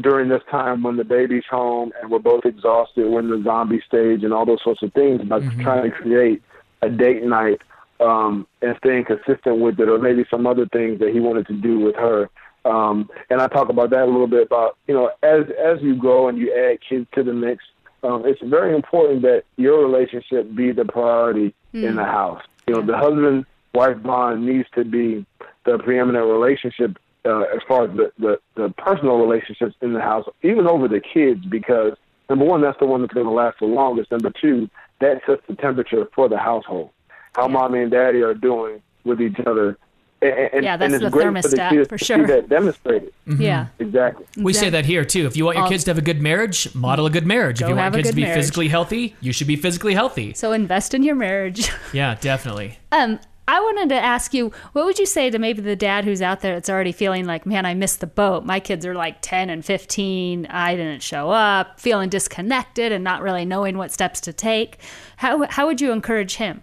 during 0.00 0.28
this 0.28 0.42
time 0.50 0.82
when 0.82 0.96
the 0.96 1.04
baby's 1.04 1.44
home 1.48 1.92
and 2.00 2.10
we're 2.10 2.18
both 2.18 2.44
exhausted, 2.44 3.08
we're 3.08 3.20
in 3.20 3.30
the 3.30 3.42
zombie 3.44 3.82
stage 3.86 4.24
and 4.24 4.32
all 4.32 4.44
those 4.44 4.62
sorts 4.62 4.82
of 4.82 4.92
things, 4.92 5.22
by 5.22 5.40
trying 5.62 5.90
to 5.90 5.96
create 5.96 6.42
a 6.82 6.88
date 6.88 7.22
night 7.22 7.60
um, 8.00 8.46
and 8.60 8.76
staying 8.78 9.04
consistent 9.04 9.60
with 9.60 9.78
it, 9.78 9.88
or 9.88 9.98
maybe 9.98 10.24
some 10.30 10.46
other 10.46 10.66
things 10.66 10.98
that 10.98 11.10
he 11.12 11.20
wanted 11.20 11.46
to 11.46 11.54
do 11.54 11.78
with 11.78 11.94
her. 11.94 12.28
Um, 12.64 13.08
and 13.30 13.40
I 13.40 13.46
talk 13.46 13.68
about 13.68 13.90
that 13.90 14.02
a 14.02 14.06
little 14.06 14.26
bit 14.26 14.46
about, 14.46 14.76
you 14.88 14.94
know, 14.94 15.10
as 15.22 15.44
as 15.62 15.82
you 15.82 15.94
grow 15.94 16.28
and 16.28 16.38
you 16.38 16.52
add 16.52 16.78
kids 16.88 17.06
to 17.14 17.22
the 17.22 17.32
mix, 17.32 17.62
um, 18.02 18.24
it's 18.26 18.40
very 18.42 18.74
important 18.74 19.22
that 19.22 19.44
your 19.56 19.86
relationship 19.86 20.54
be 20.54 20.72
the 20.72 20.84
priority 20.84 21.54
in 21.72 21.96
the 21.96 22.04
house. 22.04 22.42
You 22.66 22.74
know, 22.74 22.82
the 22.82 22.96
husband 22.96 23.46
wife 23.74 24.02
bond 24.02 24.46
needs 24.46 24.68
to 24.74 24.84
be 24.84 25.26
the 25.64 25.78
preeminent 25.78 26.26
relationship 26.26 26.96
uh, 27.24 27.40
as 27.54 27.60
far 27.66 27.84
as 27.84 27.96
the, 27.96 28.12
the, 28.18 28.38
the 28.54 28.68
personal 28.76 29.16
relationships 29.16 29.74
in 29.80 29.92
the 29.92 30.00
house, 30.00 30.26
even 30.42 30.66
over 30.66 30.88
the 30.88 31.00
kids, 31.00 31.44
because 31.46 31.92
number 32.28 32.44
one, 32.44 32.60
that's 32.62 32.78
the 32.78 32.86
one 32.86 33.00
that's 33.02 33.14
going 33.14 33.26
to 33.26 33.32
last 33.32 33.58
the 33.60 33.66
longest. 33.66 34.10
Number 34.10 34.30
two, 34.40 34.68
that 35.00 35.20
sets 35.26 35.42
the 35.48 35.54
temperature 35.56 36.06
for 36.14 36.28
the 36.28 36.38
household. 36.38 36.90
How 37.34 37.48
mommy 37.48 37.82
and 37.82 37.90
daddy 37.90 38.20
are 38.22 38.34
doing 38.34 38.80
with 39.04 39.20
each 39.20 39.38
other. 39.46 39.76
And, 40.22 40.32
and, 40.54 40.64
Yeah, 40.64 40.76
that's 40.76 40.86
and 40.86 41.02
it's 41.02 41.04
the 41.04 41.10
great 41.10 41.26
for 41.42 41.48
the 41.48 41.56
thermostat, 41.56 41.70
kids 41.70 41.88
for 41.88 41.98
to 41.98 42.04
sure. 42.04 42.26
see 42.26 42.32
that 42.32 42.48
demonstrated. 42.48 43.12
Yeah. 43.26 43.66
Exactly. 43.78 44.24
We 44.42 44.52
say 44.52 44.70
that 44.70 44.84
here 44.86 45.04
too. 45.04 45.26
If 45.26 45.36
you 45.36 45.44
want 45.44 45.58
your 45.58 45.68
kids 45.68 45.84
to 45.84 45.90
have 45.90 45.98
a 45.98 46.02
good 46.02 46.22
marriage, 46.22 46.74
model 46.74 47.06
a 47.06 47.10
good 47.10 47.26
marriage. 47.26 47.58
Go 47.60 47.66
if 47.66 47.70
you 47.70 47.74
want 47.76 47.84
have 47.84 47.94
a 47.94 47.98
kids 47.98 48.10
to 48.10 48.14
be 48.14 48.22
marriage. 48.22 48.36
physically 48.38 48.68
healthy, 48.68 49.16
you 49.20 49.32
should 49.32 49.46
be 49.48 49.56
physically 49.56 49.92
healthy. 49.94 50.32
So 50.34 50.52
invest 50.52 50.94
in 50.94 51.02
your 51.02 51.16
marriage. 51.16 51.68
Yeah, 51.92 52.16
definitely. 52.20 52.78
Um, 52.92 53.18
I 53.46 53.60
wanted 53.60 53.90
to 53.90 53.96
ask 53.96 54.32
you, 54.32 54.52
what 54.72 54.86
would 54.86 54.98
you 54.98 55.06
say 55.06 55.28
to 55.28 55.38
maybe 55.38 55.60
the 55.60 55.76
dad 55.76 56.04
who's 56.04 56.22
out 56.22 56.40
there 56.40 56.54
that's 56.54 56.70
already 56.70 56.92
feeling 56.92 57.26
like, 57.26 57.44
man, 57.44 57.66
I 57.66 57.74
missed 57.74 58.00
the 58.00 58.06
boat. 58.06 58.44
My 58.44 58.58
kids 58.58 58.86
are 58.86 58.94
like 58.94 59.20
10 59.20 59.50
and 59.50 59.64
15. 59.64 60.46
I 60.46 60.74
didn't 60.74 61.02
show 61.02 61.30
up, 61.30 61.78
feeling 61.78 62.08
disconnected 62.08 62.90
and 62.90 63.04
not 63.04 63.20
really 63.20 63.44
knowing 63.44 63.76
what 63.76 63.92
steps 63.92 64.20
to 64.22 64.32
take. 64.32 64.78
How, 65.16 65.46
how 65.50 65.66
would 65.66 65.80
you 65.80 65.92
encourage 65.92 66.36
him? 66.36 66.62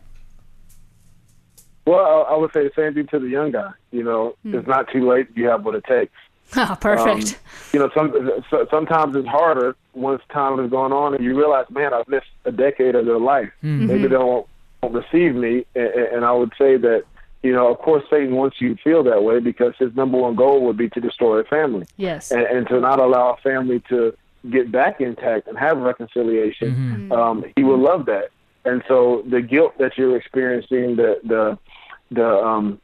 Well, 1.86 2.00
I 2.00 2.34
I 2.34 2.38
would 2.38 2.54
say 2.54 2.64
the 2.64 2.72
same 2.76 2.94
thing 2.94 3.08
to 3.08 3.20
the 3.20 3.28
young 3.28 3.52
guy. 3.52 3.72
You 3.92 4.04
know, 4.04 4.36
hmm. 4.44 4.56
it's 4.56 4.68
not 4.68 4.92
too 4.92 5.08
late. 5.08 5.28
You 5.36 5.48
have 5.48 5.66
what 5.66 5.76
it 5.76 5.84
takes. 5.86 6.14
Oh, 6.58 6.78
perfect. 6.82 7.34
Um, 7.34 7.40
you 7.72 7.80
know, 7.80 7.90
some 7.96 8.12
so, 8.50 8.68
sometimes 8.70 9.16
it's 9.16 9.28
harder 9.28 9.78
once 9.94 10.22
time 10.34 10.60
is 10.60 10.70
going 10.70 10.92
on 10.92 11.16
and 11.16 11.24
you 11.24 11.34
realize, 11.34 11.66
man, 11.70 11.94
I've 11.94 12.10
missed 12.10 12.28
a 12.44 12.52
decade 12.52 12.94
of 12.94 13.06
their 13.06 13.20
life. 13.20 13.50
Hmm. 13.62 13.88
Maybe 13.88 14.10
they 14.10 14.18
won't, 14.18 14.28
won't 14.28 14.48
receive 14.90 15.36
me, 15.36 15.66
and, 15.76 15.88
and 15.88 16.26
I 16.26 16.32
would 16.32 16.52
say 16.58 16.78
that, 16.78 17.04
you 17.44 17.54
know, 17.54 17.72
of 17.72 17.80
course, 17.80 18.04
Satan 18.10 18.36
wants 18.36 18.58
you 18.60 18.76
to 18.76 18.82
feel 18.82 19.04
that 19.04 19.24
way 19.24 19.40
because 19.40 19.74
his 19.80 19.96
number 19.96 20.18
one 20.18 20.36
goal 20.36 20.64
would 20.66 20.78
be 20.78 20.90
to 20.90 21.00
destroy 21.00 21.40
a 21.40 21.44
family 21.44 21.86
yes. 21.98 22.32
and, 22.32 22.42
and 22.42 22.68
to 22.68 22.80
not 22.80 23.00
allow 23.00 23.34
a 23.34 23.38
family 23.38 23.82
to 23.90 24.14
get 24.50 24.72
back 24.72 25.02
intact 25.02 25.48
and 25.48 25.58
have 25.58 25.78
reconciliation. 25.78 27.12
Um, 27.12 27.46
he 27.56 27.64
would 27.64 27.80
love 27.80 28.06
that, 28.08 28.30
and 28.66 28.84
so 28.88 29.24
the 29.30 29.42
guilt 29.42 29.78
that 29.80 29.98
you're 29.98 30.16
experiencing, 30.16 30.96
the 30.96 31.20
the 31.24 31.58
the 32.12 32.28
um, 32.28 32.80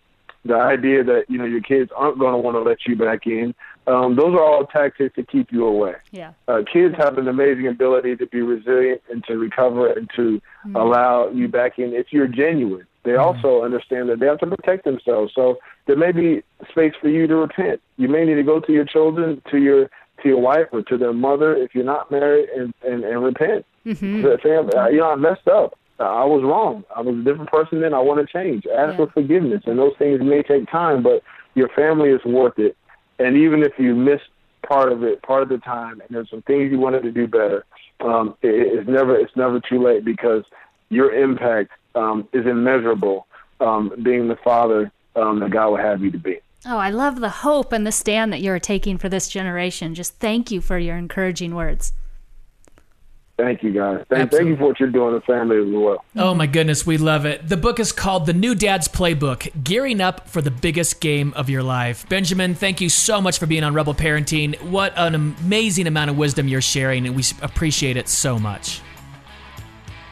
the 0.46 0.56
idea 0.56 1.04
that 1.04 1.26
you 1.30 1.38
know 1.38 1.46
your 1.46 1.62
kids 1.62 1.92
aren't 1.96 2.20
going 2.20 2.34
to 2.34 2.38
want 2.38 2.56
to 2.56 2.62
let 2.62 2.86
you 2.86 2.96
back 2.96 3.26
in. 3.26 3.56
Um, 3.88 4.16
those 4.18 4.34
are 4.36 4.44
all 4.44 4.66
tactics 4.66 5.16
to 5.16 5.24
keep 5.24 5.52
you 5.52 5.66
away. 5.66 5.94
Yeah. 6.12 6.34
Uh, 6.48 6.62
kids 6.72 6.94
have 6.98 7.18
an 7.18 7.28
amazing 7.28 7.68
ability 7.68 8.18
to 8.18 8.26
be 8.28 8.42
resilient 8.42 9.02
and 9.10 9.24
to 9.26 9.38
recover 9.38 9.88
and 9.92 10.10
to 10.18 10.42
allow 10.76 11.30
you 11.30 11.48
back 11.48 11.80
in 11.80 11.94
if 11.94 12.08
you're 12.12 12.28
genuine. 12.28 12.86
They 13.04 13.16
also 13.16 13.64
understand 13.64 14.10
that 14.10 14.20
they 14.20 14.26
have 14.26 14.40
to 14.40 14.48
protect 14.48 14.84
themselves. 14.84 15.32
So 15.34 15.58
there 15.86 15.96
may 15.96 16.12
be 16.12 16.44
space 16.70 16.94
for 17.00 17.08
you 17.08 17.26
to 17.28 17.36
repent. 17.38 17.80
You 17.96 18.10
may 18.10 18.26
need 18.26 18.36
to 18.36 18.44
go 18.44 18.60
to 18.60 18.72
your 18.74 18.84
children, 18.84 19.42
to 19.52 19.58
your 19.58 19.90
to 20.24 20.28
your 20.30 20.42
wife, 20.42 20.68
or 20.74 20.82
to 20.82 20.98
their 20.98 21.14
mother 21.14 21.56
if 21.56 21.74
you're 21.74 21.86
not 21.86 22.12
married, 22.12 22.50
and 22.50 22.74
and, 22.86 23.06
and 23.06 23.24
repent. 23.24 23.66
Say, 23.86 23.94
Fam, 24.44 24.70
uh, 24.76 24.90
you 24.90 24.98
know, 24.98 25.12
I 25.12 25.16
messed 25.16 25.48
up. 25.48 25.78
I 26.00 26.26
was 26.26 26.44
wrong. 26.44 26.84
I 26.94 27.02
was 27.02 27.16
a 27.16 27.24
different 27.24 27.50
person 27.50 27.80
then. 27.82 27.94
I 27.94 28.00
want 28.00 28.20
to 28.20 28.32
change. 28.32 28.66
Ask 28.68 28.92
Yeah. 28.92 28.98
for 29.06 29.08
forgiveness, 29.12 29.62
and 29.66 29.80
those 29.80 29.94
things 29.98 30.20
may 30.22 30.44
take 30.44 30.70
time, 30.70 31.02
but 31.02 31.24
your 31.56 31.70
family 31.70 32.10
is 32.10 32.24
worth 32.26 32.60
it. 32.60 32.76
And 33.20 33.38
even 33.38 33.64
if 33.64 33.74
you 33.78 33.96
missed 33.96 34.30
part 34.68 34.92
of 34.92 35.04
it, 35.04 35.22
part 35.22 35.44
of 35.44 35.50
the 35.50 35.58
time, 35.60 36.02
and 36.02 36.10
there's 36.10 36.30
some 36.30 36.42
things 36.44 36.72
you 36.72 36.80
wanted 36.80 37.04
to 37.04 37.12
do 37.12 37.28
better, 37.28 37.66
um, 38.00 38.36
it, 38.42 38.50
it's 38.80 38.90
never 38.90 39.16
it's 39.16 39.36
never 39.36 39.60
too 39.60 39.82
late 39.82 40.06
because 40.06 40.44
your 40.90 41.14
impact 41.14 41.72
um, 41.96 42.28
is 42.34 42.46
immeasurable. 42.46 43.28
Um, 43.60 43.92
being 44.04 44.28
the 44.28 44.36
father 44.44 44.92
um, 45.16 45.40
that 45.40 45.50
God 45.50 45.72
would 45.72 45.80
have 45.80 46.02
you 46.02 46.12
to 46.12 46.20
be. 46.20 46.40
Oh, 46.66 46.78
I 46.78 46.92
love 46.92 47.20
the 47.20 47.30
hope 47.30 47.72
and 47.72 47.88
the 47.88 47.92
stand 47.92 48.32
that 48.34 48.42
you're 48.42 48.60
taking 48.60 49.00
for 49.00 49.10
this 49.10 49.30
generation. 49.30 49.96
Just 49.96 50.16
thank 50.20 50.52
you 50.52 50.62
for 50.62 50.78
your 50.78 50.96
encouraging 50.96 51.56
words. 51.56 51.94
Thank 53.38 53.62
you, 53.62 53.72
guys. 53.72 54.04
Thank, 54.10 54.32
thank 54.32 54.48
you 54.48 54.58
for 54.58 54.66
what 54.70 54.80
you're 54.80 54.90
doing 54.90 55.10
in 55.10 55.14
the 55.14 55.22
family 55.22 55.58
as 55.58 55.68
well. 55.70 56.04
Oh 56.16 56.34
my 56.34 56.48
goodness, 56.48 56.88
we 56.88 56.98
love 56.98 57.26
it. 57.26 57.48
The 57.48 57.56
book 57.56 57.80
is 57.80 57.92
called 57.92 58.26
The 58.26 58.34
New 58.34 58.56
Dad's 58.56 58.88
Playbook 58.88 59.64
Gearing 59.64 60.02
Up 60.02 60.28
for 60.28 60.42
the 60.42 60.50
Biggest 60.50 61.00
Game 61.00 61.34
of 61.36 61.48
Your 61.48 61.62
Life. 61.62 62.10
Benjamin, 62.10 62.56
thank 62.56 62.82
you 62.82 62.90
so 62.90 63.22
much 63.22 63.38
for 63.38 63.46
being 63.46 63.64
on 63.64 63.76
Rebel 63.76 63.94
Parenting. 63.94 64.60
What 64.64 64.94
an 64.98 65.14
amazing 65.14 65.86
amount 65.86 66.10
of 66.10 66.18
wisdom 66.18 66.48
you're 66.48 66.62
sharing, 66.62 67.06
and 67.06 67.16
we 67.16 67.24
appreciate 67.44 67.96
it 67.96 68.10
so 68.10 68.40
much. 68.40 68.82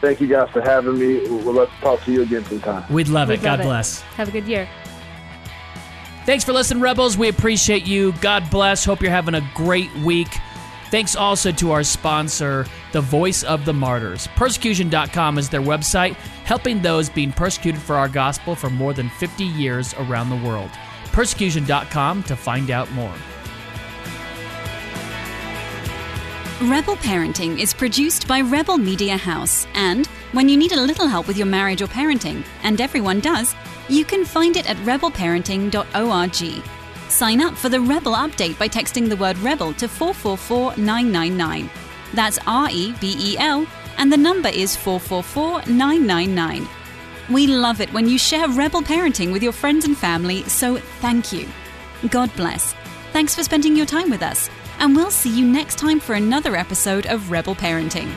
Thank 0.01 0.21
you 0.21 0.27
guys 0.27 0.49
for 0.51 0.61
having 0.61 0.99
me. 0.99 1.27
We'll 1.27 1.53
let's 1.53 1.71
talk 1.81 2.03
to 2.03 2.11
you 2.11 2.21
again 2.21 2.45
sometime. 2.45 2.85
We'd 2.93 3.07
love 3.07 3.31
it. 3.31 3.39
We'd 3.39 3.41
God 3.41 3.57
love 3.57 3.59
it. 3.61 3.63
bless. 3.63 4.01
Have 4.01 4.27
a 4.27 4.31
good 4.31 4.45
year. 4.45 4.69
Thanks 6.27 6.43
for 6.43 6.53
listening, 6.53 6.81
Rebels. 6.81 7.17
We 7.17 7.27
appreciate 7.29 7.87
you. 7.87 8.11
God 8.21 8.49
bless. 8.51 8.85
Hope 8.85 9.01
you're 9.01 9.09
having 9.09 9.33
a 9.33 9.49
great 9.55 9.91
week. 9.97 10.27
Thanks 10.91 11.15
also 11.15 11.51
to 11.53 11.71
our 11.71 11.83
sponsor, 11.83 12.65
The 12.95 13.01
Voice 13.01 13.43
of 13.43 13.65
the 13.65 13.73
Martyrs. 13.73 14.29
Persecution.com 14.37 15.37
is 15.37 15.49
their 15.49 15.61
website, 15.61 16.13
helping 16.45 16.81
those 16.81 17.09
being 17.09 17.33
persecuted 17.33 17.81
for 17.81 17.97
our 17.97 18.07
gospel 18.07 18.55
for 18.55 18.69
more 18.69 18.93
than 18.93 19.09
50 19.09 19.43
years 19.43 19.93
around 19.95 20.29
the 20.29 20.37
world. 20.37 20.69
Persecution.com 21.11 22.23
to 22.23 22.37
find 22.37 22.71
out 22.71 22.89
more. 22.93 23.13
Rebel 26.61 26.95
Parenting 26.95 27.59
is 27.59 27.73
produced 27.73 28.29
by 28.29 28.39
Rebel 28.39 28.77
Media 28.77 29.17
House, 29.17 29.67
and 29.73 30.07
when 30.31 30.47
you 30.47 30.55
need 30.55 30.71
a 30.71 30.79
little 30.79 31.09
help 31.09 31.27
with 31.27 31.35
your 31.35 31.47
marriage 31.47 31.81
or 31.81 31.87
parenting, 31.87 32.45
and 32.63 32.79
everyone 32.79 33.19
does, 33.19 33.53
you 33.89 34.05
can 34.05 34.23
find 34.23 34.55
it 34.55 34.69
at 34.69 34.77
rebelparenting.org. 34.77 36.63
Sign 37.09 37.41
up 37.41 37.55
for 37.55 37.67
the 37.67 37.81
Rebel 37.81 38.13
update 38.13 38.57
by 38.57 38.69
texting 38.69 39.09
the 39.09 39.17
word 39.17 39.37
Rebel 39.39 39.73
to 39.73 39.89
444999. 39.89 41.69
That's 42.13 42.39
R 42.47 42.69
E 42.71 42.93
B 42.99 43.15
E 43.17 43.37
L, 43.37 43.65
and 43.97 44.11
the 44.11 44.17
number 44.17 44.49
is 44.49 44.75
444999. 44.75 46.67
We 47.29 47.47
love 47.47 47.81
it 47.81 47.91
when 47.91 48.07
you 48.07 48.19
share 48.19 48.47
Rebel 48.47 48.81
Parenting 48.81 49.31
with 49.31 49.41
your 49.41 49.51
friends 49.51 49.85
and 49.85 49.97
family, 49.97 50.43
so 50.43 50.77
thank 51.01 51.33
you. 51.33 51.47
God 52.09 52.29
bless. 52.35 52.75
Thanks 53.13 53.33
for 53.33 53.43
spending 53.43 53.75
your 53.75 53.85
time 53.85 54.09
with 54.09 54.21
us, 54.21 54.49
and 54.79 54.95
we'll 54.95 55.11
see 55.11 55.35
you 55.35 55.45
next 55.45 55.77
time 55.77 55.99
for 55.99 56.13
another 56.13 56.55
episode 56.55 57.07
of 57.07 57.31
Rebel 57.31 57.55
Parenting. 57.55 58.11